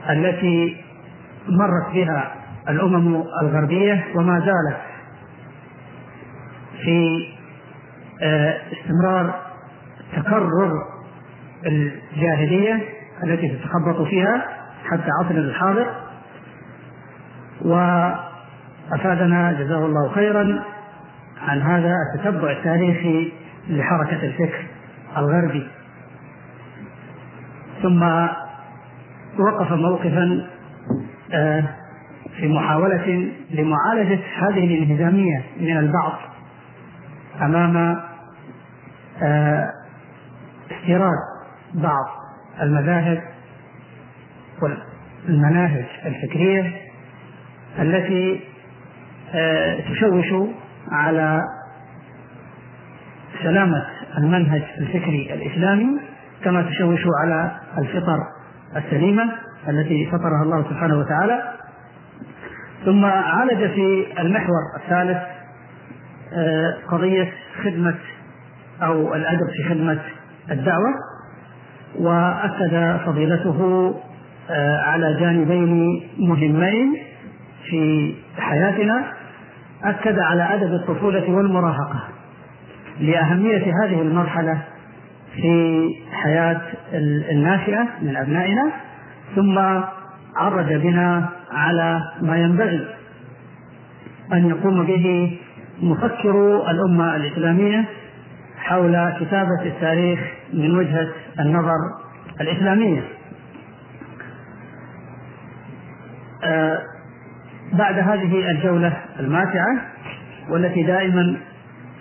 [0.09, 0.77] التي
[1.47, 2.35] مرت بها
[2.69, 4.77] الأمم الغربية وما زالت
[6.83, 7.27] في
[8.21, 9.35] آه، استمرار
[10.15, 10.71] تكرر
[11.65, 12.83] الجاهلية
[13.23, 14.45] التي تتخبط فيها
[14.85, 15.87] حتى عصرنا الحاضر.
[17.61, 20.63] وأفادنا جزاه الله خيرا
[21.41, 23.31] عن هذا التتبع التاريخي
[23.69, 24.65] لحركة الفكر
[25.17, 25.67] الغربي.
[27.81, 28.03] ثم
[29.39, 30.45] وقف موقفا
[31.33, 31.63] آه،
[32.39, 36.19] في محاولة لمعالجة هذه الانهزامية من البعض
[37.41, 38.01] أمام
[39.21, 39.69] آه،
[40.71, 41.17] استيراد
[41.73, 42.05] بعض
[42.61, 43.23] المذاهب
[44.61, 46.71] والمناهج الفكرية
[47.79, 48.41] التي
[49.33, 50.49] آه، تشوش
[50.91, 51.41] على
[53.43, 53.85] سلامة
[54.17, 55.99] المنهج الفكري الإسلامي
[56.43, 58.38] كما تشوش على الفطر
[58.75, 59.23] السليمة
[59.69, 61.53] التي فطرها الله سبحانه وتعالى.
[62.85, 65.17] ثم عالج في المحور الثالث
[66.33, 67.31] آه، قضية
[67.63, 67.95] خدمة
[68.81, 69.99] أو الأدب في خدمة
[70.51, 70.93] الدعوة.
[71.99, 73.93] وأكد فضيلته
[74.49, 76.97] آه، على جانبين مهمين
[77.69, 79.13] في حياتنا.
[79.83, 82.03] أكد على أدب الطفولة والمراهقة.
[82.99, 84.61] لأهمية هذه المرحلة
[85.35, 85.89] في
[86.23, 86.61] حياة
[87.31, 88.71] الناشئة من أبنائنا
[89.35, 89.59] ثم
[90.35, 92.87] عرج بنا على ما ينبغي
[94.33, 95.37] أن يقوم به
[95.81, 97.85] مفكر الأمة الإسلامية
[98.57, 100.19] حول كتابة التاريخ
[100.53, 101.07] من وجهة
[101.39, 101.75] النظر
[102.41, 103.01] الإسلامية.
[106.43, 106.79] آه
[107.73, 109.77] بعد هذه الجولة الماتعة
[110.49, 111.37] والتي دائما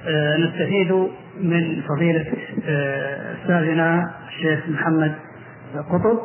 [0.07, 1.09] آه نستفيد
[1.43, 2.27] من فضيلة
[2.69, 5.15] آه أستاذنا الشيخ محمد
[5.91, 6.19] قطب.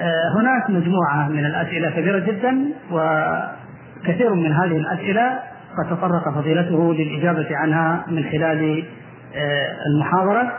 [0.00, 5.38] آه هناك مجموعة من الأسئلة كبيرة جدا وكثير من هذه الأسئلة
[5.78, 8.84] قد تطرق فضيلته للإجابة عنها من خلال
[9.34, 10.52] آه، المحاضرة.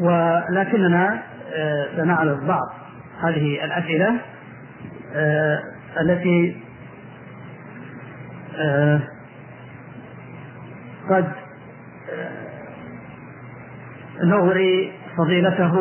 [0.00, 1.22] ولكننا
[1.96, 2.68] سنعرض بعض
[3.22, 4.14] هذه الأسئلة
[6.00, 6.56] التي
[11.10, 11.24] قد
[14.24, 15.74] نغري فضيلته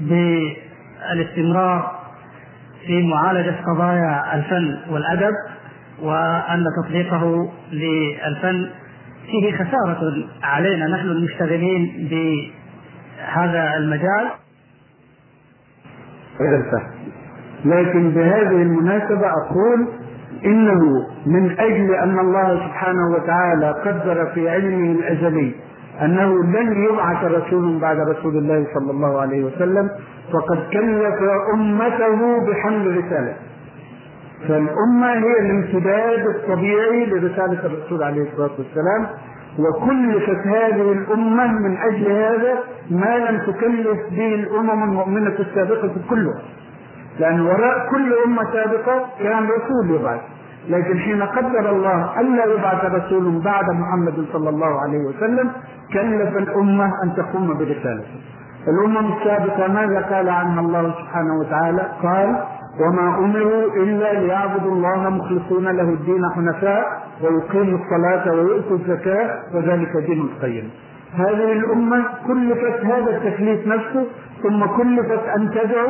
[0.00, 1.98] بالاستمرار
[2.86, 5.34] في معالجة قضايا الفن والأدب
[6.02, 8.68] وأن تطبيقه للفن
[9.26, 10.00] فيه خسارة
[10.42, 10.86] علينا.
[10.86, 14.28] نحن المشتغلين بهذا المجال.
[16.40, 16.90] الفهم
[17.64, 19.88] لكن بهذه المناسبة أقول
[20.44, 20.80] إنه
[21.26, 25.54] من أجل أن الله سبحانه وتعالى قدر في علمه الأزلي
[26.02, 29.90] أنه لن يبعث رسول بعد رسول الله صلى الله عليه وسلم
[30.32, 31.18] فقد كلف
[31.54, 33.34] أمته بحمل رسالة.
[34.48, 39.06] فالأمة هي الامتداد الطبيعي لرسالة الرسول عليه الصلاة والسلام
[39.58, 42.58] وكلفت هذه الأمة من أجل هذا
[42.90, 46.42] ما لم تكلف به الأمم المؤمنة السابقة كلها.
[47.18, 50.20] لأن وراء كل أمة سابقة كان رسول يبعث.
[50.68, 55.50] لكن حين قدر الله ألا يبعث رسول بعد محمد صلى الله عليه وسلم
[55.92, 58.20] كلف الأمة أن تقوم برسالته
[58.68, 62.36] الأمم السابقة ماذا قال عنها الله سبحانه وتعالى قال
[62.80, 70.20] وما أمروا إلا ليعبدوا الله مخلصين له الدين حنفاء ويقيموا الصلاة ويؤتوا الزكاة وذلك دين
[70.20, 70.70] القيم.
[71.14, 74.04] هذه الأمة كلفت هذا التكليف نفسه
[74.42, 75.88] ثم كلفت أن تدعو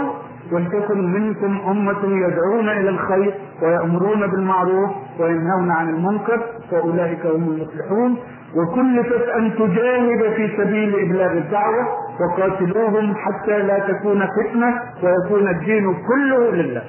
[0.52, 6.40] ولتكن منكم أمة يدعون إلى الخير ويأمرون بالمعروف وينهون عن المنكر
[6.72, 8.16] وأولئك هم المفلحون.
[8.56, 11.86] وكلفت أن تجاهد في سبيل إبلاغ الدعوة
[12.20, 16.82] وقاتلوهم حتى لا تكون فتنة ويكون الدين كله لله.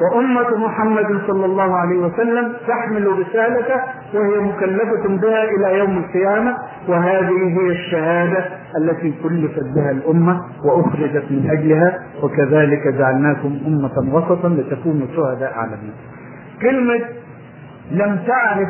[0.00, 3.80] وأمة محمد صلى الله عليه وسلم تحمل رسالته
[4.14, 6.56] وهي مكلفة بها إلى يوم القيامة.
[6.88, 8.44] وهذه هي الشهادة
[8.78, 15.96] التي كلفت بها الأمة وأخرجت من أجلها وكذلك جعلناكم أمة وسطا لتكونوا شهداء على الناس.
[16.62, 17.00] كلمة
[17.90, 18.68] لم تعرف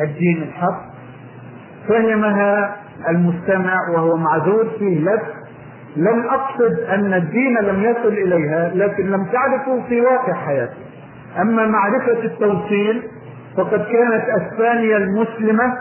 [0.00, 0.80] الدين الحق
[1.88, 2.76] فهمها
[3.08, 5.38] المستمع وهو معذور فيه لبس
[5.96, 10.74] لم أقصد أن الدين لم يصل إليها لكن لم تعرفه في واقع حياته
[11.40, 13.02] أما معرفة التوصيل
[13.56, 15.72] فقد كانت أسبانيا المسلمة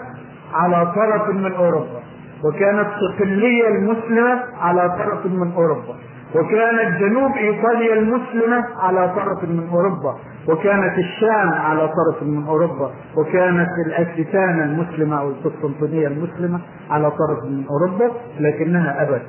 [0.54, 2.00] على طرف من أوروبا
[2.44, 5.96] وكانت صقليه المسلمة على طرف من أوروبا
[6.36, 10.16] وكانت جنوب إيطاليا المسلمة على طرف من أوروبا
[10.48, 17.66] وكانت الشام على طرف من أوروبا وكانت الاكسيتان المسلمة أو القسطنطينية المسلمة على طرف من
[17.70, 19.22] أوروبا لكنها ابت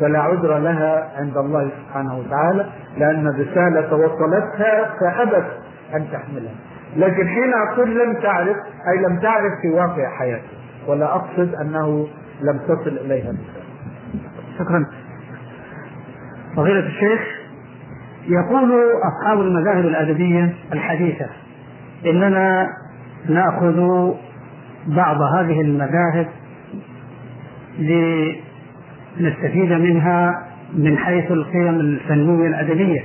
[0.00, 2.66] فلا عذر لها عند الله سبحانه وتعالى
[2.98, 5.46] لأن الرسالة وصلتها فأبت
[5.94, 6.54] أن تحملها.
[6.96, 8.56] لكن حين أقول لم تعرف
[8.88, 12.06] أي لم تعرف في واقع حياتها ولا أقصد أنه
[12.40, 13.36] لم تصل الرسالة
[14.58, 14.86] شكرا.
[16.56, 17.20] فضيلة الشيخ
[18.28, 18.72] يقول
[19.04, 21.26] أصحاب المذاهب الأدبية الحديثة
[22.06, 22.68] إننا
[23.28, 24.10] نأخذ
[24.86, 26.28] بعض هذه المذاهب
[29.20, 33.04] نستفيد منها من حيث القيم الفنية الأدبية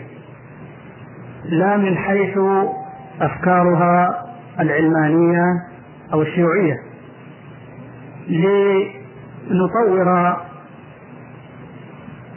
[1.45, 2.37] لا من حيث
[3.21, 4.25] أفكارها
[4.59, 5.43] العلمانية
[6.13, 6.88] أو الشيوعية.
[8.29, 10.07] لنطور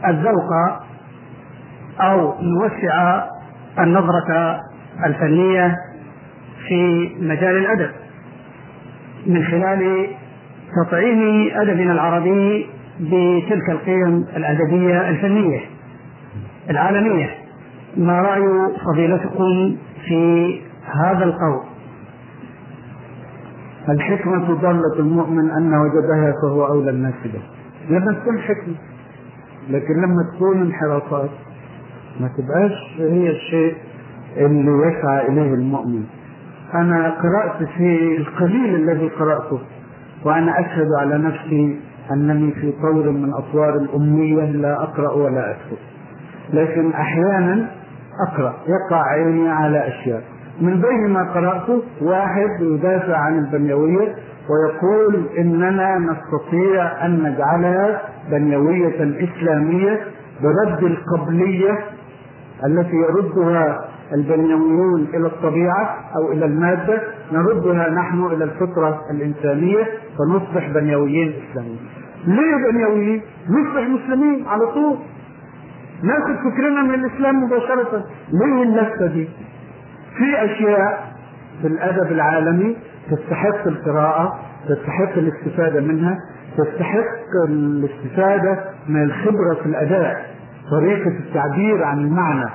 [0.09, 0.51] الذوق
[2.01, 3.25] أو نوسع
[3.79, 4.61] النظرة
[5.07, 5.77] الفنية
[6.69, 7.91] في مجال الأدب.
[9.27, 10.07] من خلال
[10.87, 12.67] تطعيم أدبنا العربي
[13.01, 15.61] بتلك القيم الأدبية الفنية
[16.71, 17.31] العالمية.
[17.97, 18.43] ما رأي
[18.87, 19.77] فضيلتكم
[20.09, 20.61] في
[21.05, 21.72] هذا القول؟
[23.89, 27.43] الحكمة ضالة المؤمن أن وجدها فهو أولى الناس به.
[27.91, 28.75] لما تكون حكمة
[29.71, 31.31] لكن لما تكون انحرافات
[32.21, 33.75] ما تبقاش هي الشيء
[34.37, 36.05] اللي يسعى إليه المؤمن.
[36.75, 39.59] أنا قرأت في القليل الذي قرأته
[40.25, 41.81] وأنا أشهد على نفسي
[42.13, 45.77] أنني في طور من أطوار الأمية لا أقرأ ولا أكتب.
[46.53, 47.71] لكن أحيانا
[48.29, 50.23] أقرأ يقع عيني على أشياء.
[50.63, 54.15] من بين ما قرأته واحد يدافع عن البنيوية
[54.51, 60.01] ويقول إننا نستطيع أن نجعلها بنيوية إسلامية
[60.43, 61.79] برد القبلية
[62.67, 69.85] التي يردها البنيويون إلى الطبيعة أو إلى المادة نردها نحن إلى الفطرة الإنسانية
[70.19, 71.79] فنصبح بنيويين إسلاميين
[72.27, 74.97] ليه بنيويين؟ نصبح مسلمين على طول
[76.03, 79.29] ناخذ فكرنا من الإسلام مباشرة ليه اللفة دي؟
[80.19, 81.13] في أشياء
[81.63, 82.77] في الأدب العالمي
[83.11, 86.17] تستحق القراءة تستحق الاستفادة منها
[86.59, 90.33] تستحق الاستفادة من الخبرة في الأداء
[90.71, 92.51] طريقة التعبير عن المعنى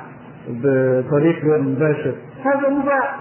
[0.50, 2.16] بطريق غير مباشر.
[2.46, 3.20] هذا مباح.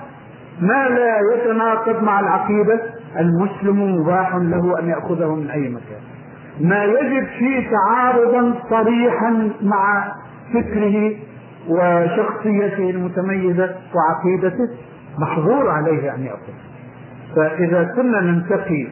[0.61, 2.81] ما لا يتناقض مع العقيدة.
[3.19, 6.01] المسلم مباح له أن يأخذه من أي مكان.
[6.61, 10.13] ما يجد فيه تعارضا صريحا مع
[10.55, 11.13] فكره
[11.69, 14.69] وشخصيته المتميزة وعقيدته
[15.19, 16.53] محظور عليه أن يأخذ.
[17.37, 18.87] فإذا كنا ننتقي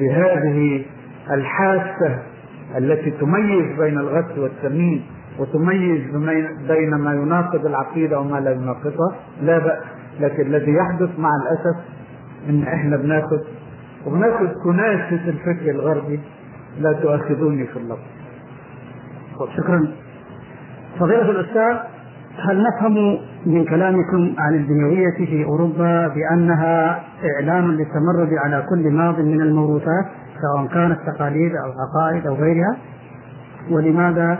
[0.00, 0.84] بهذه
[1.30, 2.18] الحاسة
[2.78, 5.00] التي تميز بين الغث والتمييز
[5.38, 6.16] وتميز
[6.68, 9.82] بين ما يناقض العقيدة وما لا يناقضها لا بأس.
[10.20, 11.84] لكن الذي يحدث مع الأسف
[12.48, 13.38] إن إحنا بناخذ
[14.06, 16.20] وبناخذ كناسة الفكر الغربي
[16.80, 18.06] لا تؤاخذوني في اللفظ.
[19.56, 19.88] شكرا.
[21.00, 21.76] فضيلة الأستاذ
[22.48, 27.00] هل نفهم من كلامكم عن الدنيوية في أوروبا بأنها
[27.34, 30.04] إعلان للتمرد على كل ماض من الموروثات
[30.42, 32.76] سواء كانت تقاليد أو عقائد أو غيرها؟
[33.70, 34.38] ولماذا؟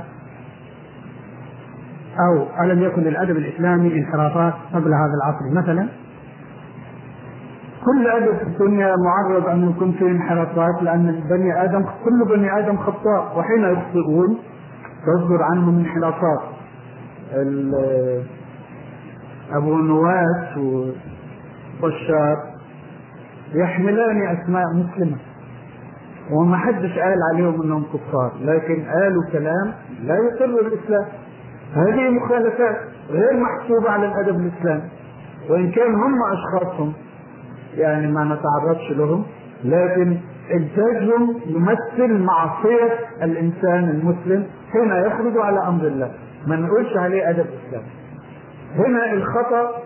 [2.20, 5.88] أو ألم يكن للأدب الإسلامي انحرافات قبل هذا العصر مثلا؟
[7.84, 12.76] كل أدب في الدنيا معرض أن يكون فيه انحرافات لأن البني آدم كل بني آدم
[12.76, 14.38] خطاء وحين يخطئون؟
[15.06, 16.40] تصدر عنهم انحرافات
[19.52, 20.56] أبو نواس
[21.82, 22.36] وبشار
[23.54, 25.16] يحملان أسماء مسلمة
[26.30, 29.72] وما حدش قال عليهم إنهم كفار لكن قالوا كلام
[30.04, 31.06] لا يقر الاسلام
[31.74, 32.76] هذه مخالفات
[33.10, 34.88] غير محسوبة على الأدب الإسلامي
[35.50, 36.92] وإن كان هم أشخاصهم
[37.76, 39.24] يعني ما نتعرضش لهم
[39.64, 40.16] لكن
[40.50, 46.10] إنتاجهم يمثل معصية الإنسان المسلم حين يخرج على أمر الله.
[46.46, 47.86] ما نقولش عليه أدب إسلامي
[48.76, 49.82] هنا الخطأ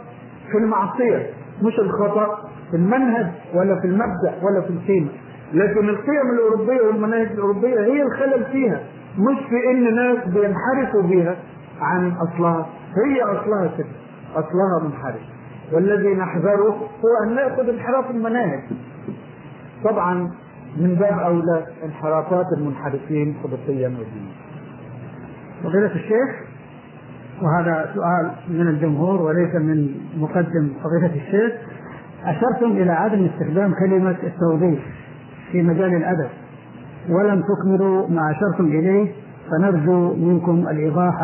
[0.52, 1.26] في المعصية
[1.62, 2.38] مش الخطأ
[2.70, 5.08] في المنهج ولا في المبدأ ولا في القيمة.
[5.54, 8.80] لكن القيم الأوروبية والمناهج الأوروبية هي الخلل فيها
[9.18, 11.36] مش في إن ناس بينحرفوا بيها
[11.80, 12.66] عن أصلها.
[13.06, 13.86] هي أصلها كده
[14.34, 15.20] أصلها منحرف.
[15.72, 18.60] والذي نحذره هو أن نأخذ انحراف المناهج.
[19.84, 20.30] طبعا
[20.76, 24.32] من باب أولى انحرافات المنحرفين خلقيا ودينيا
[25.64, 26.46] فضيلة الشيخ
[27.42, 31.52] وهذا سؤال من الجمهور وليس من مقدم فضيلة الشيخ
[32.24, 34.78] أشرتم إلى عدم استخدام كلمة التوظيف
[35.52, 36.28] في مجال الأدب
[37.08, 39.12] ولم تكملوا ما أشرتم إليه
[39.50, 41.14] فنرجو منكم الإيضاح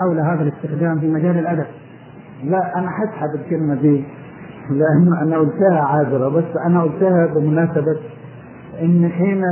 [0.00, 1.66] حول هذا الاستخدام في مجال الأدب.
[2.44, 4.04] لا أنا حسحب الكلمة دي
[4.70, 7.96] لأنه أنا قلتها عابرة بس أنا قلتها بمناسبة
[8.80, 9.44] إن حين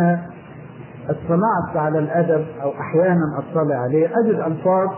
[1.09, 4.89] اطلعت على الأدب أو أحيانا أطلع عليه أجد ألفاظ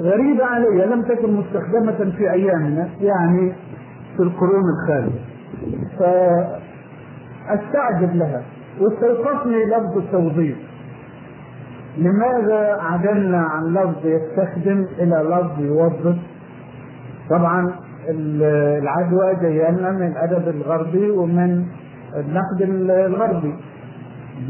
[0.00, 3.52] غريبة علي لم تكن مستخدمة في أيامنا يعني
[4.16, 5.20] في القرون الخالية.
[7.48, 8.42] فأستعجب لها
[8.80, 10.56] واستوقفني لفظ التوظيف
[11.98, 16.16] لماذا عدلنا عن لفظ يستخدم إلى لفظ يوظف
[17.30, 17.72] طبعا
[18.08, 21.64] العدوى جاية من الأدب الغربي ومن
[22.16, 23.54] النقد الغربي.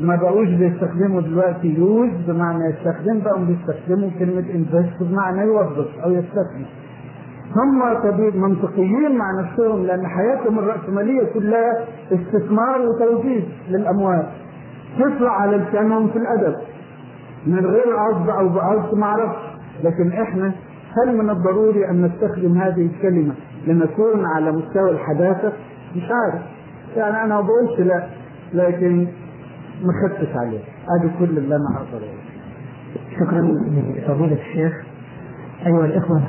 [0.00, 6.66] ما بقوش بيستخدموا دلوقتي يوز بمعنى يستخدم بقوا بيستخدموا كلمة انفست بمعنى يوظف أو يستثمر
[7.56, 11.72] هم طبيب منطقيين مع نفسهم لأن حياتهم الرأسمالية كلها
[12.12, 14.26] استثمار وتوظيف للأموال.
[14.98, 16.56] تطلع على لسانهم في الأدب.
[17.46, 19.36] من غير قصد أو بقصد ما أعرفش.
[19.84, 20.52] لكن إحنا
[20.96, 23.34] هل من الضروري أن نستخدم هذه الكلمة
[23.66, 25.52] لنكون على مستوى الحداثة؟
[25.96, 26.42] مش عارف.
[26.96, 28.06] يعني ما بقولش لا
[28.54, 29.06] لكن
[29.82, 30.58] ما خدتش عليه.
[30.60, 32.06] هذا كل اللي أنا أقدر
[33.20, 34.72] شكرا لفضيلة الشيخ.
[35.66, 36.22] أيها الإخوة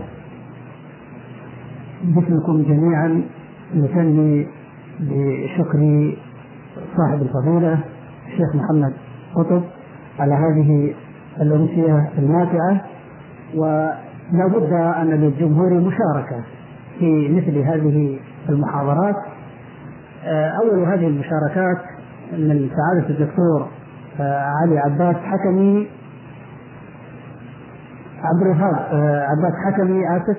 [2.04, 3.22] باسمكم جميعا
[3.76, 4.48] نثني
[5.00, 6.14] بشكر
[6.98, 7.80] صاحب الفضيلة
[8.28, 8.94] الشيخ محمد
[9.36, 9.62] قطب
[10.20, 10.94] على هذه
[11.42, 12.82] الأمسية الماتعة
[13.56, 16.44] ولا بد أن للجمهور مشاركة
[17.00, 19.16] في مثل هذه المحاضرات.
[20.62, 21.78] أول هذه المشاركات
[22.34, 23.68] من سعادة الدكتور
[24.20, 25.88] علي عباس حكمي
[28.24, 28.76] عبد الوهاب
[29.30, 30.38] عباس حكمي آسف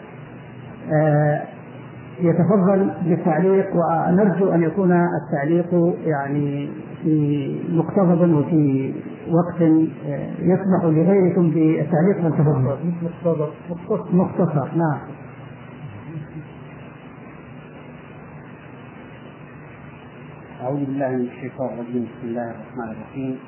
[2.20, 6.68] يتفضل بالتعليق ونرجو أن يكون التعليق يعني
[7.02, 8.92] في مقتضب وفي
[9.30, 9.60] وقت
[10.40, 12.76] يسمح لغيركم بالتعليق فلتفضل.
[13.02, 13.48] مقتضب
[14.12, 14.98] مختصر نعم.
[20.66, 23.38] أعوذ بالله من الشيطان الرجيم بسم الله الرحمن الرحيم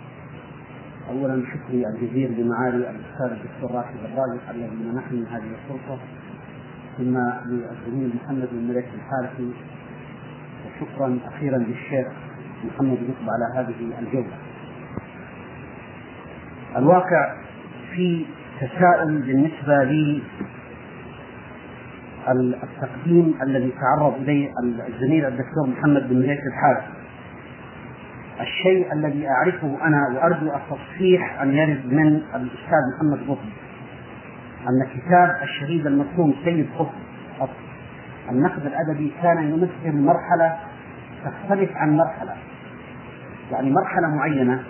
[1.10, 5.98] أولا شكري الجزيل لمعالي الأستاذ الدكتور راشد الراجح الذي منحني هذه الفرصة
[6.98, 9.52] ثم للزميل محمد بن ملك الحارثي
[10.66, 12.06] وشكرا أخيرا للشيخ
[12.64, 14.36] محمد قطب على هذه الجولة.
[16.76, 17.34] الواقع
[17.94, 18.26] في
[18.60, 20.22] تساؤل بالنسبة لي
[22.62, 24.50] التقديم الذي تعرض إليه
[24.88, 26.97] الزميل الدكتور محمد بن مليك الحارثي.
[28.41, 33.49] الشيء الذي أعرفه أنا وأرجو التصحيح أن يرد من الأستاذ محمد قطب
[34.68, 37.49] أن كتاب الشهيد المرحوم سيد قطب
[38.30, 40.57] النقد الأدبي كان يمثل مرحلة
[41.24, 42.32] تختلف عن مرحلة
[43.53, 44.62] يعني مرحلة معينة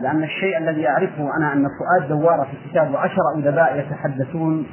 [0.00, 4.66] لأن الشيء الذي أعرفه أنا أن فؤاد دوارة في كتابه عشر أدباء يتحدثون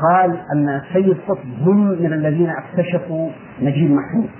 [0.00, 3.30] قال أن سيد قطب هم من الذين اكتشفوا
[3.62, 4.30] نجيب محمود.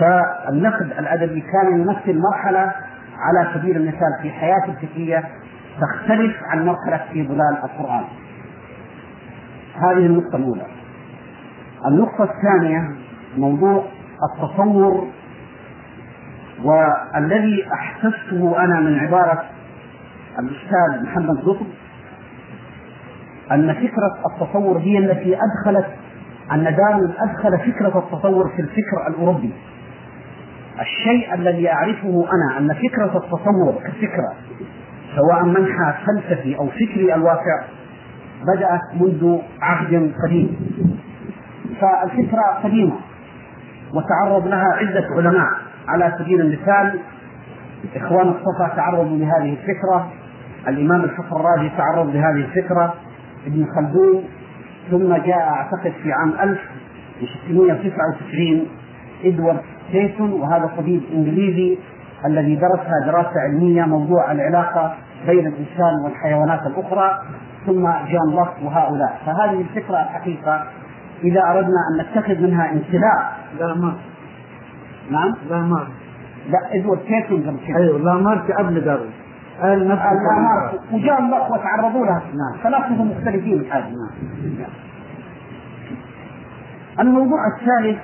[0.00, 2.72] فالنقد الأدبي كان يمثل مرحلة
[3.18, 5.24] على سبيل المثال في حياته الفكرية
[5.80, 8.04] تختلف عن مرحلة في ظلال القرآن.
[9.74, 10.66] هذه النقطة الأولى.
[11.86, 12.90] النقطة الثانية
[13.36, 13.84] موضوع
[14.32, 15.08] التصور
[16.64, 19.44] والذي أحسسته أنا من عبارة
[20.38, 21.66] الأستاذ محمد قطب
[23.52, 25.86] أن فكرة التصور هي التي أدخلت
[26.52, 29.52] أن داروين أدخل فكرة التصور في الفكر الأوروبي.
[30.80, 34.34] الشيء الذي أعرفه أنا أن فكرة التصور كفكرة
[35.16, 37.64] سواء منحى فلسفي أو فكري الواقع
[38.56, 40.56] بدأت منذ عهد قديم.
[41.80, 42.94] فالفكرة قديمة
[43.94, 45.48] وتعرض لها عدة علماء
[45.88, 46.98] على سبيل المثال
[47.96, 50.10] إخوان الصفا تعرضوا لهذه الفكرة
[50.68, 52.94] الإمام الفخر الرازي تعرض لهذه الفكرة
[53.46, 54.24] ابن خلدون
[54.90, 58.66] ثم جاء أعتقد في عام 1699
[59.24, 59.60] إدوارد
[59.92, 61.78] تيسون وهذا طبيب إنجليزي
[62.26, 64.94] الذي درسها دراسة علمية موضوع العلاقة
[65.26, 67.18] بين الإنسان والحيوانات الأخرى
[67.66, 69.18] ثم جان لوك وهؤلاء.
[69.26, 70.64] فهذه الفكرة الحقيقة
[71.24, 73.96] إذا أردنا أن نتخذ منها انسلاء لا مارك
[75.10, 75.88] نعم؟ لا مارك
[76.48, 79.12] لا إدوارد كيسنجر أيوه لا مارك قبل داروين
[79.62, 82.22] قال نفس الآمار وجاء الأخوة تعرضوا لها.
[82.34, 82.62] نعم.
[82.62, 83.60] ثلاثة مختلفين.
[83.60, 83.94] الآن
[87.00, 87.98] الموضوع الثالث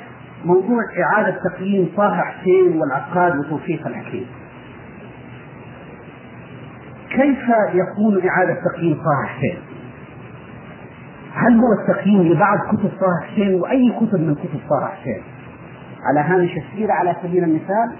[0.44, 4.26] موضوع إعادة تقييم طه حسين والعقاد وتوفيق الحكيم
[7.10, 7.38] كيف
[7.74, 9.58] يكون إعادة تقييم طه حسين؟
[11.34, 15.22] هل هو التقييم لبعض كتب طه حسين وأي كتب من كتب طه حسين؟
[16.08, 17.92] على هامش السيرة على سبيل المثال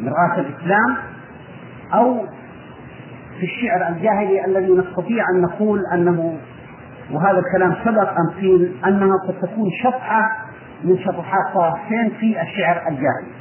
[0.00, 0.96] مرآة الإسلام
[1.94, 2.26] أو
[3.38, 6.38] في الشعر الجاهلي الذي نستطيع أن نقول أنه
[7.12, 10.47] وهذا الكلام سبق أن قيل أنها قد تكون شطحة
[10.84, 13.32] من شطحات طه حسين في الشعر الجاهلي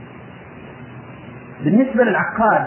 [1.64, 2.66] بالنسبة للعقاد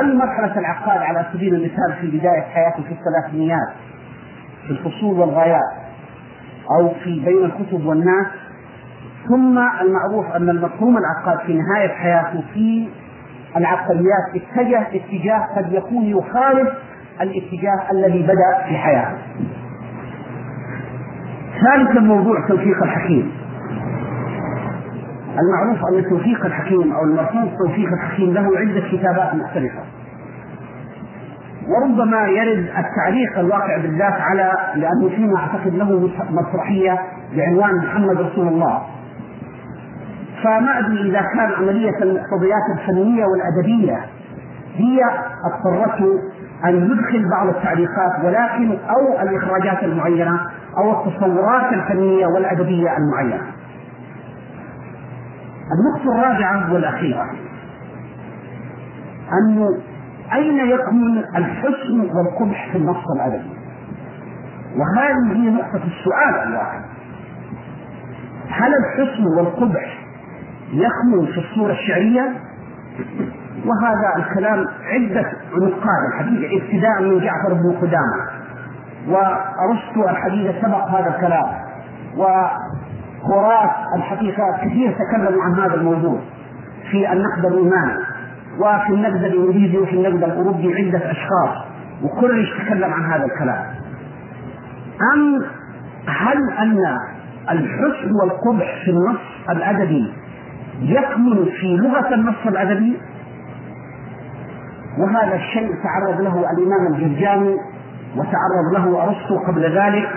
[0.00, 3.68] هل مرحلة العقاد على سبيل المثال في بداية حياته في الثلاثينيات
[4.66, 5.72] في الفصول والغايات
[6.78, 8.26] أو في بين الكتب والناس
[9.28, 12.88] ثم المعروف أن المفهوم العقاد في نهاية حياته في
[13.56, 16.68] العقليات اتجه اتجاه قد يكون يخالف
[17.20, 19.18] الاتجاه الذي بدأ في حياته.
[21.64, 23.32] ثالثا موضوع توفيق الحكيم.
[25.38, 29.80] المعروف أن توفيق الحكيم أو المرفوض توفيق الحكيم له عدة كتابات مختلفة.
[31.68, 36.98] وربما يرد التعليق الواقع بالذات على لأنه فيما أعتقد له مسرحية
[37.36, 38.82] بعنوان محمد رسول الله.
[40.42, 44.00] فما أدري إذا كان عملية المقتضيات الفنية والأدبية
[44.76, 44.98] هي
[45.44, 46.18] اضطرته
[46.64, 50.40] أن يدخل بعض التعليقات ولكن أو الإخراجات المعينة.
[50.78, 53.42] أو التصورات الفنية والأدبية المعينة.
[55.72, 57.30] النقطة الرابعة والأخيرة.
[59.32, 59.68] أنه
[60.32, 63.50] أين يكمن الحسن والقبح في النص الأدبي؟
[64.76, 66.82] وهذه هي نقطة السؤال الواحد.
[68.48, 69.98] هل الحسن والقبح
[70.72, 72.36] يكمن في الصورة الشعرية؟
[73.66, 78.39] وهذا الكلام عدة نقاد الحقيقة ابتداء من جعفر بن قدامة.
[79.08, 81.46] وأرسطو الحقيقة سبق هذا الكلام
[82.16, 86.18] وهوراس الحقيقة كثير تكلموا عن هذا الموضوع
[86.90, 87.92] في النقد الروماني
[88.58, 91.64] وفي النقد الإنجليزي وفي النقد الأوروبي عدة أشخاص
[92.02, 93.64] وكل يتكلم عن هذا الكلام.
[95.14, 95.38] أم
[96.06, 96.98] هل أن
[97.50, 99.20] الحسن والقبح في النص
[99.50, 100.12] الأدبي
[100.80, 102.98] يكمن في لغة النص الأدبي؟
[104.98, 107.56] وهذا الشيء تعرض له الإمام الجرجاني
[108.16, 110.08] وتعرض له ارسطو قبل ذلك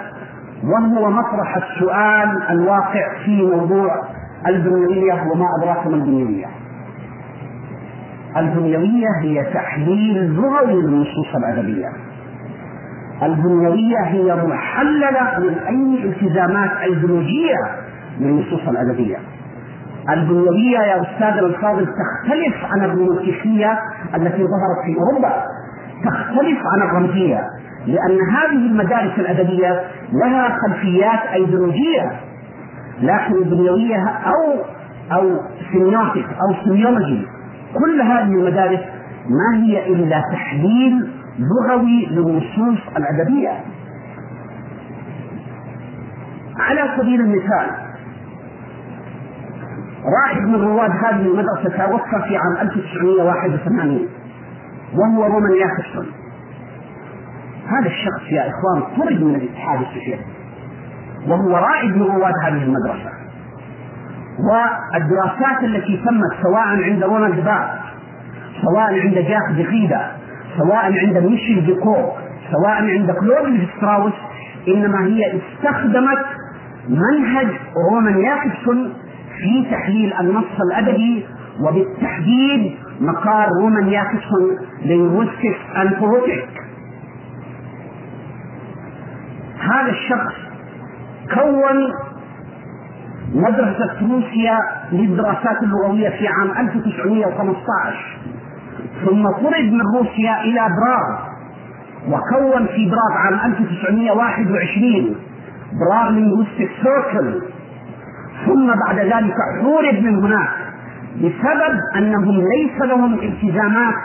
[0.64, 4.02] وهو مطرح السؤال الواقع في موضوع
[4.48, 6.46] البنيويه وما أدراك ما البنيويه
[8.38, 11.88] البنيوية هي تحليل لغوي للنصوص الأدبية.
[13.24, 17.56] البنيوية هي محللة من أي التزامات أيديولوجية
[18.20, 19.18] للنصوص الأدبية.
[20.10, 23.80] البنيوية يا أستاذ الفاضل تختلف عن الرومانتيكية
[24.16, 25.44] التي ظهرت في أوروبا
[26.06, 27.42] تختلف عن الرمزية.
[27.86, 29.82] لأن هذه المدارس الأدبية
[30.14, 32.12] لها خلفيات أيديولوجية
[33.02, 34.62] لكن البنيوية أو
[35.12, 35.38] أو
[35.72, 37.28] semiotic أو semiology.
[37.74, 38.80] كل هذه المدارس
[39.30, 41.10] ما هي إلا تحليل
[41.40, 43.52] لغوي للنصوص الأدبية.
[46.60, 47.68] على سبيل المثال
[50.04, 54.08] واحد من رواد هذه المدرسة توفى في عام 1981
[54.94, 56.06] وهو رومان ياكسون
[57.68, 60.20] هذا الشخص يا إخوان طرد من الاتحاد السوفيتي
[61.28, 63.10] وهو رائد من رواد هذه المدرسة.
[64.40, 67.70] والدراسات التي تمت سواء عند رولاند بارت
[68.62, 70.12] سواء عند جاك دريدا
[70.58, 71.96] سواء عند ميشيل فوكو
[72.52, 74.14] سواء عند كلود ستراوس
[74.68, 76.26] إنما هي استخدمت
[76.90, 77.48] منهج
[77.90, 78.94] رومان ياكسون
[79.38, 81.26] في تحليل النص الأدبي
[81.62, 85.94] وبالتحديد مقال رومان ياكسون linguistics and
[89.72, 90.34] هذا الشخص
[91.34, 91.94] كون
[93.34, 94.58] مدرسة روسيا
[94.92, 98.18] للدراسات اللغوية في عام 1915
[99.06, 101.34] ثم طرد من روسيا إلى براغ
[102.08, 105.16] وكون في براغ عام 1921
[105.80, 107.42] براغ لينغوستيك سيركل
[108.46, 110.50] ثم بعد ذلك حورب من هناك
[111.18, 113.96] بسبب أنهم ليس لهم التزامات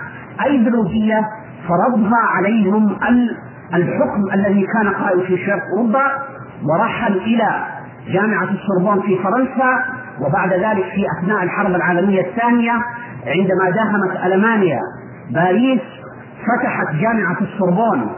[0.47, 1.29] أيديولوجية
[1.69, 2.97] فرضها عليهم
[3.75, 6.05] الحكم الذي كان قائم في شرق أوروبا
[6.64, 7.49] ورحل إلى
[8.12, 9.85] جامعة السوربون في فرنسا
[10.21, 12.73] وبعد ذلك في أثناء الحرب العالمية الثانية
[13.27, 14.81] عندما داهمت ألمانيا
[15.31, 15.81] باريس
[16.47, 18.11] فتحت جامعة السوربون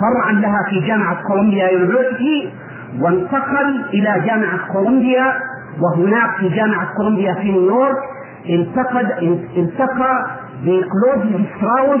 [0.00, 2.52] فرعا لها في جامعة كولومبيا university
[3.00, 5.32] وانتقل إلى جامعة كولومبيا
[5.80, 7.96] وهناك في جامعة كولومبيا في نيويورك
[8.50, 9.10] انتقد
[9.56, 10.26] التقى
[10.62, 12.00] بكلود ستراوس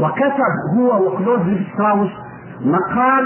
[0.00, 2.10] وكتب هو وكلود ستراوس
[2.64, 3.24] مقال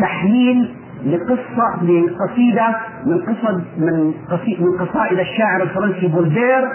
[0.00, 4.14] تحليل لقصة لقصيدة من قصد من
[4.60, 6.68] من قصائد الشاعر الفرنسي بودلير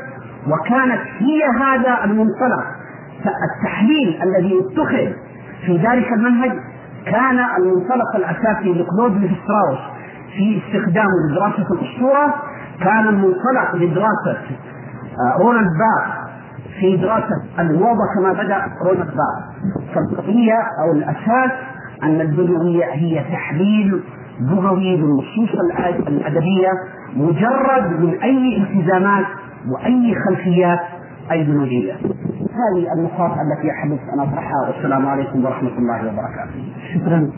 [0.48, 2.64] وكانت هي هذا المنطلق.
[3.26, 5.14] التحليل الذي اتخذ
[5.66, 6.52] في ذلك المنهج
[7.06, 9.80] كان المنطلق الأساسي لكلود ستراوس
[10.38, 12.36] في استخدامه لدراسه الأسطورة.
[12.84, 14.42] كان المنطلق لدراسة
[15.18, 16.14] آه، رولاند بارت
[16.80, 21.52] في دراسة الموضة كما بدأ رولاند بارت فالقضية أو الأساس
[22.04, 24.02] أن البنويه هي تحليل
[24.42, 25.60] لغوي بالنصوص
[26.08, 26.70] الأدبية
[27.16, 29.26] مجرد من أي التزامات
[29.72, 30.80] وأي خلفيات
[31.32, 31.94] أيديولوجية.
[31.94, 36.64] هذه النقاط التي احببت أن أطرحها والسلام عليكم ورحمة الله وبركاته.
[36.94, 37.30] شكرا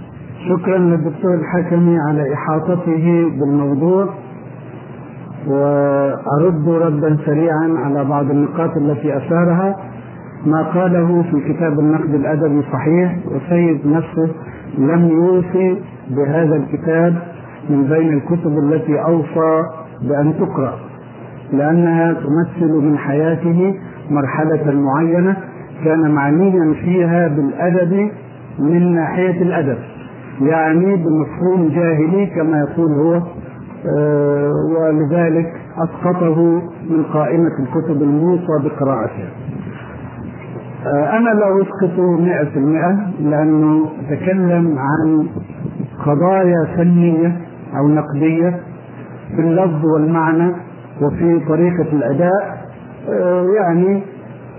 [0.49, 4.09] شكرا للدكتور الحكمي على إحاطته بالموضوع
[5.47, 9.75] وأرد ردا سريعا على بعض النقاط التي اثارها
[10.45, 14.29] ما قاله في كتاب النقد الأدبي صحيح وسيد نفسه
[14.77, 17.15] لم يوصي بهذا الكتاب
[17.69, 19.63] من بين الكتب التي أوصى
[20.01, 20.79] بأن تقرأ
[21.53, 23.75] لأنها تمثل من حياته
[24.11, 25.37] مرحلة معينة
[25.85, 28.09] كان معنيا فيها بالأدب
[28.59, 29.77] من ناحية الأدب
[30.41, 33.21] يعني بمفهوم جاهلي كما يقول هو
[33.97, 39.29] آه، ولذلك أسقطه من قائمة الكتب الموصى بقراءتها
[40.87, 45.27] أنا لا أسقطه مئة في المئة لأنه تكلم عن
[46.05, 47.37] قضايا فنية
[47.77, 48.59] أو نقدية
[49.35, 50.51] في اللفظ والمعنى
[51.01, 52.59] وفي طريقة الأداء.
[53.09, 54.03] آه، يعني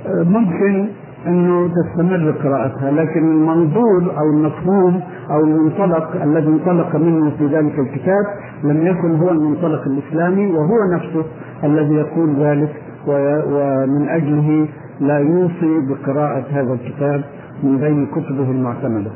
[0.06, 0.86] آه، ممكن
[1.26, 5.00] أنه تستمر قراءتها لكن المنظور أو المفهوم
[5.30, 8.24] أو المنطلق الذي انطلق منه في ذلك الكتاب
[8.64, 11.24] لم يكن هو المنطلق الإسلامي وهو نفسه
[11.64, 12.70] الذي يقول ذلك
[13.06, 14.68] ومن أجله
[15.00, 17.24] لا يوصي بقراءة هذا الكتاب
[17.62, 19.10] من بين كتبه المعتمدة.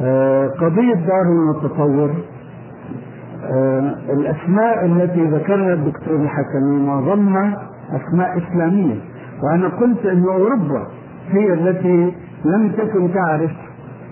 [0.00, 2.10] آه، قضية دار والتطور
[3.44, 8.94] آه، الأسماء التي ذكرها الدكتور الحكمي معظمها أسماء إسلامية
[9.42, 10.86] وأنا قلت أن أوروبا
[11.30, 12.12] هي التي
[12.44, 13.50] لم تكن تعرف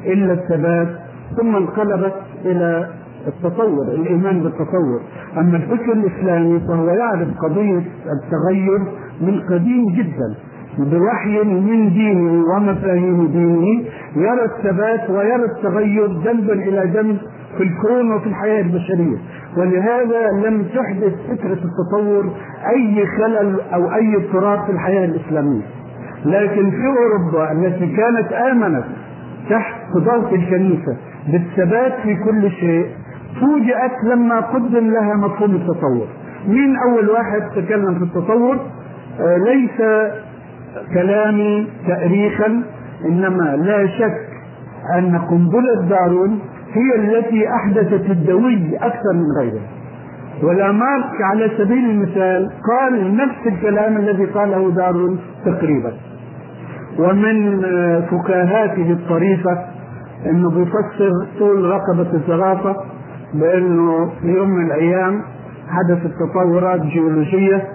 [0.05, 0.89] إلا الثبات
[1.37, 2.89] ثم انقلبت إلى
[3.27, 5.01] التطور الإيمان بالتطور.
[5.37, 8.79] أما الفكر الإسلامي فهو يعرف قضية التغير
[9.21, 10.35] من قديم جدا
[10.79, 13.85] بوحي من دينه ومفاهيم دينه
[14.17, 17.19] يرى الثبات ويرى التغير جنبا إلى جنب
[17.59, 19.17] في الكون وفي الحياة البشرية.
[19.57, 22.31] ولهذا لم تحدث فكرة التطور
[22.69, 25.63] أي خلل أو أي اضطراب في الحياة الإسلامية.
[26.25, 28.85] لكن في أوروبا التي كانت آمنت
[29.51, 30.97] تحت ضغط الكنيسة
[31.33, 32.87] بالثبات في كل شيء
[33.41, 36.07] فوجئت لما قدم لها مفهوم التطور
[36.49, 38.57] مين أول واحد تكلم في التطور
[39.21, 39.81] آه، ليس
[40.95, 42.63] كلامي تاريخا
[43.05, 44.29] إنما لا شك
[44.99, 46.39] أن قنبلة دارون
[46.73, 49.67] هي التي أحدثت الدوي أكثر من غيرها.
[50.43, 55.93] ولامارك على سبيل المثال قال نفس الكلام الذي قاله دارون تقريبا.
[56.99, 57.61] ومن
[58.11, 59.59] فكاهاته الطريفة
[60.27, 62.77] إنه بيفسر طول رقبة الزرافة
[63.35, 65.23] بانه في يوم من الأيام
[65.69, 67.69] حدثت تطورات جيولوجية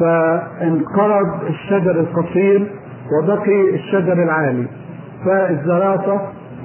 [0.00, 2.72] فانقرض الشجر القصير
[3.12, 4.66] وبقي الشجر العالي.
[5.24, 6.20] فالزرافة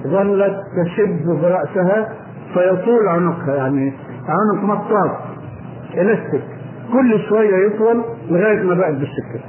[0.07, 2.09] ظلت تشد برأسها
[2.53, 3.93] فيطول عنقها يعني
[4.27, 5.11] عنق مطاط
[5.93, 6.43] إلاستيك.
[6.93, 9.39] كل شوية يطول لغاية ما بقت بالشكل.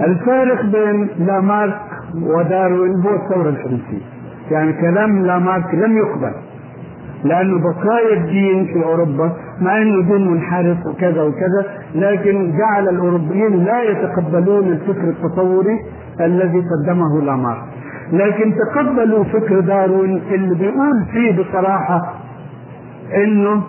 [0.00, 1.80] الفارق بين لامارك
[2.22, 4.06] وداروين هو الثورة الفرنسية.
[4.50, 6.32] يعني كلام لامارك لم يقبل.
[7.24, 13.82] لأنه بقايا الدين في أوروبا مع أنه دين منحرف وكذا وكذا لكن جعل الأوروبيين لا
[13.82, 15.78] يتقبلون الفكر التطوري
[16.20, 17.62] الذي قدمه لامارك
[18.12, 22.14] لكن تقبلوا فكر داروين اللي بيقول فيه بصراحة
[23.24, 23.62] إنه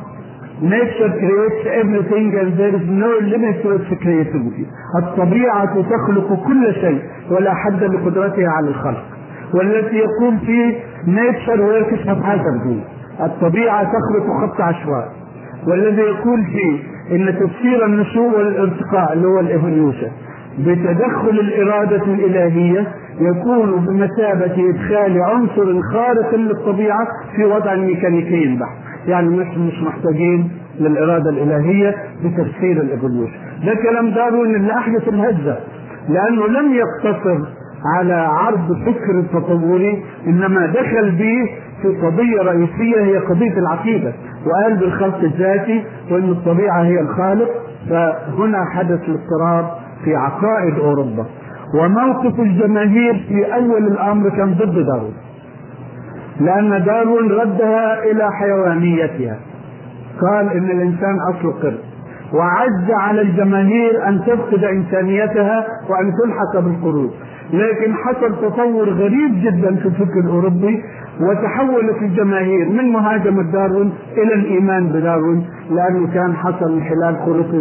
[0.61, 4.65] nature creates everything and there is no limit to its creativity.
[4.97, 7.01] الطبيعة تخلق كل شيء
[7.31, 9.03] ولا حد لقدرتها على الخلق.
[9.53, 10.73] والتي يقول فيه
[11.07, 15.09] nature works haphazardly الطبيعة تخلق خط عشوائي.
[15.67, 16.79] والذي يقول فيه
[17.15, 20.11] إن تفسير النشوء والارتقاء اللي هو الايفوليوشن
[20.59, 22.87] بتدخل الإرادة الإلهية
[23.19, 30.49] يكون بمثابة إدخال عنصر خارق للطبيعة في وضع ميكانيكي بحت يعني مش مش محتاجين
[30.79, 31.95] للإرادة الإلهية
[32.25, 33.33] بتفسير ال evolution
[33.65, 35.57] ده كلام داروين اللي أحدث الهزه
[36.09, 37.39] لأنه لم يقتصر
[37.85, 41.49] على عرض فكر التطوري إنما دخل به
[41.81, 44.13] في قضية رئيسية هي قضية العقيدة
[44.45, 47.49] وقال بالخلق الذاتي وإن الطبيعة هي الخالق
[47.89, 49.65] فهنا حدث الاضطراب
[50.03, 51.25] في عقائد أوروبا.
[51.79, 55.13] وموقف الجماهير في أول الأمر كان ضد داروين
[56.39, 59.37] لأن داروين ردها إلى حيوانيتها.
[60.21, 61.79] قال إن الإنسان اصله قرد.
[62.33, 67.11] وعز على الجماهير أن تفقد إنسانيتها وأن تلحق بالقرود.
[67.53, 70.83] لكن حصل تطور غريب جدا في الفكر الأوروبي
[71.21, 77.57] وتحولت الجماهير من مهاجمة داروين إلى الإيمان بداروين لأنه كان حصل انحلال خلقي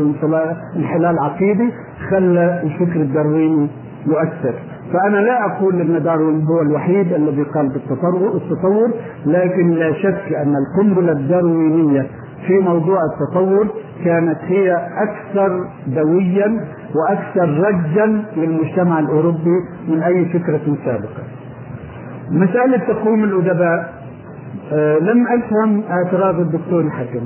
[0.76, 1.68] وانحلال عقيدي
[2.10, 3.68] خلى الفكر الدارويني
[4.06, 4.54] يؤثر
[4.92, 8.90] فأنا لا أقول أن داروين هو الوحيد الذي قال بالتطور التطور
[9.26, 12.06] لكن لا شك أن القنبلة الداروينية
[12.46, 13.66] في موضوع التطور
[14.04, 16.60] كانت هي أكثر دويا
[16.94, 19.56] وأكثر رجا للمجتمع الأوروبي
[19.88, 21.22] من أي فكرة سابقة.
[22.30, 23.92] مسألة تقويم الأدباء
[24.72, 27.20] آه لم أفهم اعتراض الدكتور الحكم.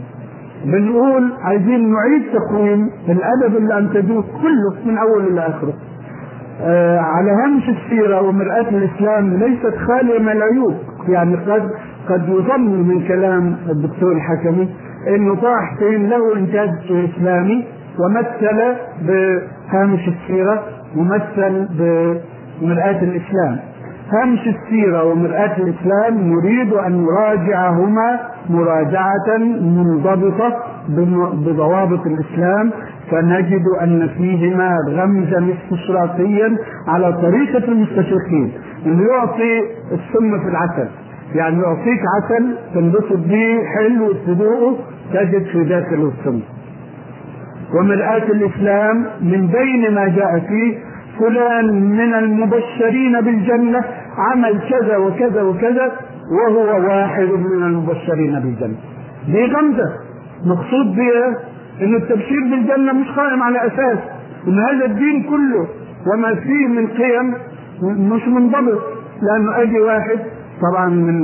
[0.64, 5.72] بنقول عايزين نعيد تقويم الأدب اللي أنتجوه كله من أوله لآخره
[6.62, 10.74] آه على هامش السيرة ومرآة الإسلام ليست خالية من العيوب.
[11.08, 11.70] يعني قد
[12.08, 14.68] قد يظن من كلام الدكتور الحكمي
[15.07, 17.64] انه طه حسين له انتاج إسلامي
[17.98, 20.62] ومثل بهامش السيرة
[20.96, 23.59] ومثل بمرآة الإسلام.
[24.12, 30.57] هامش السيرة ومرآة الإسلام نريد أن نراجعهما مراجعة منضبطة
[31.46, 32.70] بضوابط الإسلام
[33.11, 36.57] فنجد أن فيهما غمزا استشراقيا
[36.88, 38.52] على طريقة المستشرقين.
[38.86, 39.61] أنه يعطي
[39.92, 40.88] السم في العسل
[41.34, 44.76] يعني يعطيك عسل تنبسط به حلو تذوقه
[45.12, 46.40] تجد في داخله السم
[47.74, 50.78] ومرآة الإسلام من بين ما جاء فيه
[51.18, 53.84] فلان من المبشرين بالجنة
[54.18, 55.92] عمل كذا وكذا وكذا
[56.32, 58.74] وهو واحد من المبشرين بالجنة.
[59.28, 59.90] دي غمزة.
[60.46, 61.36] مقصود بها
[61.82, 63.98] إن التبشير بالجنة مش قائم على أساس.
[64.48, 65.66] إن هذا الدين كله
[66.12, 67.34] وما فيه من قيم
[68.12, 68.80] مش منضبط.
[69.22, 70.18] لأنه أجي واحد
[70.62, 71.14] طبعا من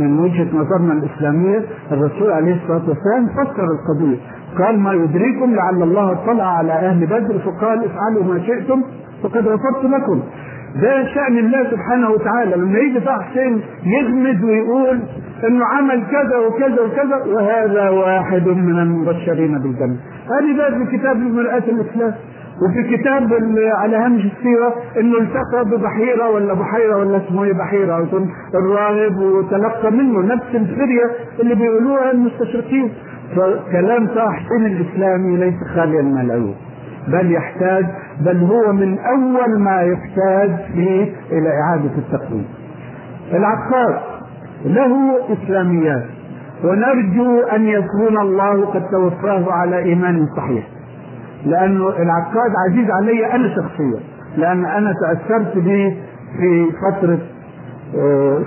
[0.00, 1.60] من وجهة نظرنا الإسلامية
[1.92, 4.16] الرسول عليه الصلاة والسلام فسر القضية.
[4.58, 8.82] قال ما يدريكم لعل الله اطلع على أهل بدر فقال افعلوا ما شئتم
[9.22, 10.20] فقد غفرت لكم.
[10.82, 12.56] ده شأن الله سبحانه وتعالى.
[12.56, 15.00] لما يجي طه حسين يغمز ويقول
[15.48, 19.96] إنه عمل كذا وكذا وكذا وهذا واحد من المبشرين بالجنة.
[20.32, 22.14] هذه ده في كتاب مرآة الإسلام
[22.64, 23.32] وفي كتاب
[23.76, 29.90] على هامش السيرة إنه التقى ببحيرة ولا بحيرة ولا اسمه إيه بحيرة يكون الراهب وتلقى
[29.92, 31.10] منه نفس الفرية
[31.40, 32.90] اللي بيقولوها المستشرقين
[33.36, 36.54] فكلام طه حسين الإسلامي ليس خاليا من العيوب
[37.08, 37.86] بل يحتاج
[38.20, 41.02] بل هو من أول ما يحتاج فيه
[41.32, 42.44] إلى إعادة التقويم.
[43.32, 44.00] العقاد
[44.64, 46.04] له إسلاميات
[46.64, 50.64] ونرجو أن يكون الله قد توفاه على إيمان صحيح.
[51.46, 54.00] لأنه العقاد عزيز علي أنا شخصيا
[54.36, 55.96] لأن أنا تأثرت به
[56.38, 57.18] في فترة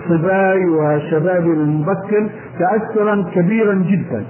[0.10, 2.30] صباي وشبابي المبكر
[2.60, 4.24] تاثرا كبيرا جدا.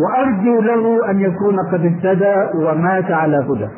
[0.00, 2.34] وأرجو له أن يكون قد اهتدى
[2.64, 3.68] ومات على هدى.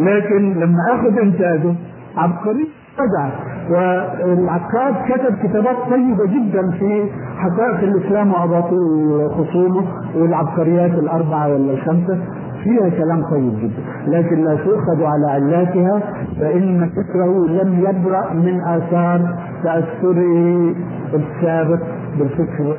[0.00, 1.74] لكن لما أخذ إنتاجه
[2.16, 2.68] عبقري
[2.98, 3.30] رجع
[3.70, 7.04] والعقاد كتب كتابات طيبة جدا في
[7.38, 8.78] حقائق الإسلام وأباطيل
[9.30, 9.84] خصومه
[10.16, 12.18] والعبقريات الأربعة ولا الخمسه
[12.64, 13.82] فيها كلام طيب جدا.
[14.18, 16.00] لكن لا تؤخذ على علاتها
[16.40, 20.74] فإن فكره لم يبرأ من آثار تاثره
[21.14, 21.78] السابق
[22.18, 22.76] بالفكر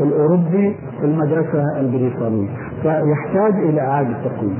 [0.00, 2.48] الأوروبي المدرسة البريطانية.
[2.82, 4.58] فيحتاج إلى إعادة تقويم.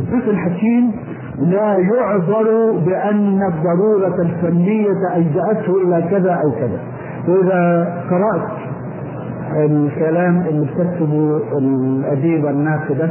[0.00, 0.92] الفكر الحكيم
[1.38, 6.80] لا يعذر بأن الضرورة الفنية أجزأته إلى كذا أو كذا.
[7.28, 8.48] واذا قرأت
[9.54, 13.10] الكلام اللي بتكتبه الأديبة الناقدة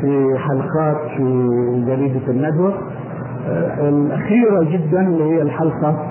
[0.00, 1.24] في حلقات في
[1.86, 2.72] جريدة الندوة.
[3.78, 6.06] الأخيرة جدا اللي هي الحلقة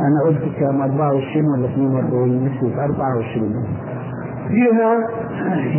[0.00, 2.78] أنا قلت كام؟ 24 ولا 42 نسيت.
[2.78, 3.54] 24
[4.48, 5.08] فيها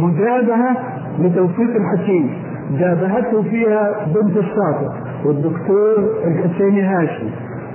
[0.01, 0.77] مجابهة
[1.19, 2.29] لتوفيق الحكيم.
[2.79, 4.89] جابهته فيها بنت الشاطئ
[5.25, 5.95] والدكتور
[6.27, 7.27] الحسيني هاشم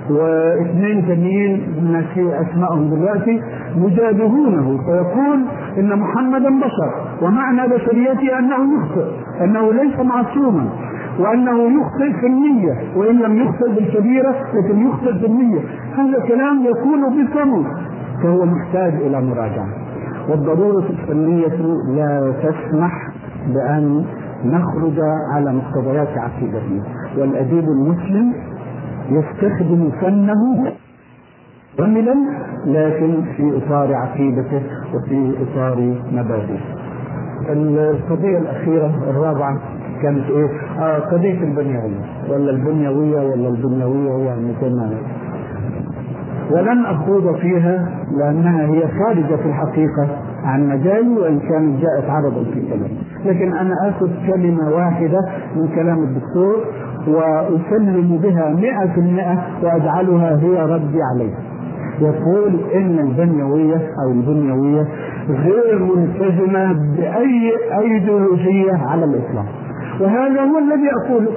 [0.09, 1.61] واثنين ثانيين
[1.91, 3.41] ناسي أسمائهم دلوقتي
[3.77, 4.77] مجابهونه.
[4.77, 5.45] فيقول
[5.77, 9.05] إن محمدا بشر ومعنى بشريته أنه يخطئ
[9.43, 10.69] أنه ليس معصوما
[11.19, 15.59] وأنه يخطئ في النية وإن لم يخطئ بالكبيرة لكن يخطئ في النية.
[15.97, 17.65] هذا كلام يكون بفمه
[18.23, 19.67] فهو محتاج إلى مراجعة.
[20.29, 21.57] والضرورة الفنية
[21.95, 22.91] لا تسمح
[23.47, 24.05] بأن
[24.45, 24.99] نخرج
[25.33, 26.83] على مقتضيات عقيدتنا.
[27.17, 28.33] والأديب المسلم
[29.09, 30.71] يستخدم فنه
[31.79, 32.15] كاملا
[32.65, 34.61] لكن في إطار عقيدته
[34.93, 36.59] وفي إطار مبادئه.
[37.49, 39.59] القضية الأخيرة الرابعة
[40.01, 40.49] كانت إيه؟
[40.79, 41.99] آه قضية البنيوية
[42.29, 44.93] ولا البنيوية ولا البنيوية يعني كما
[46.51, 50.07] ولن أخوض فيها لأنها هي خارجة في الحقيقة
[50.43, 52.89] عن مجالي وإن كانت جاءت عرضا في كلام
[53.25, 55.19] لكن أنا آخذ كلمة واحدة
[55.55, 56.55] من كلام الدكتور
[57.07, 61.48] وأسلم بها مئة في المئة وأجعلها هي ردي عليها
[62.01, 64.87] يقول إن البنيوية أو البنيوية
[65.29, 69.45] غير ملتزمه بأي إيديولوجية على الاطلاق
[70.01, 71.31] وهذا هو الذي اقوله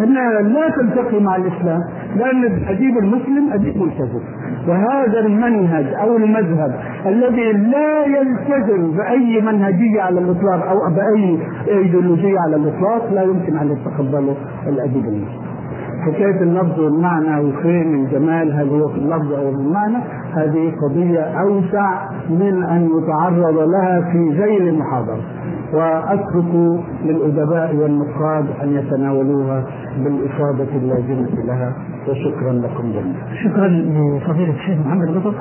[0.00, 1.80] انها لا تلتقي مع الإسلام
[2.16, 4.20] لأن الاديب المسلم أديب ملتزم
[4.68, 11.38] وهذا المنهج أو المذهب الذي لا يلتزم بأي منهجية على الإطلاق أو بأي
[11.68, 14.36] إيديولوجية على الإطلاق لا يمكن أن يتقبله
[14.68, 15.45] الأديب المسلم.
[16.00, 19.96] حكاية اللفظ والمعنى وفين الجمال هل هو في اللفظ أو في المعنى
[20.34, 25.20] هذه قضية أوسع من أن يتعرض لها في ذيل المحاضرة.
[25.72, 29.64] وأترك للأدباء والنقاد أن يتناولوها
[30.04, 31.72] بالافاضه اللازمة لها.
[32.08, 33.14] وشكرا لكم جميعا.
[33.44, 35.34] شكرا لفضيلة الشيخ محمد لطف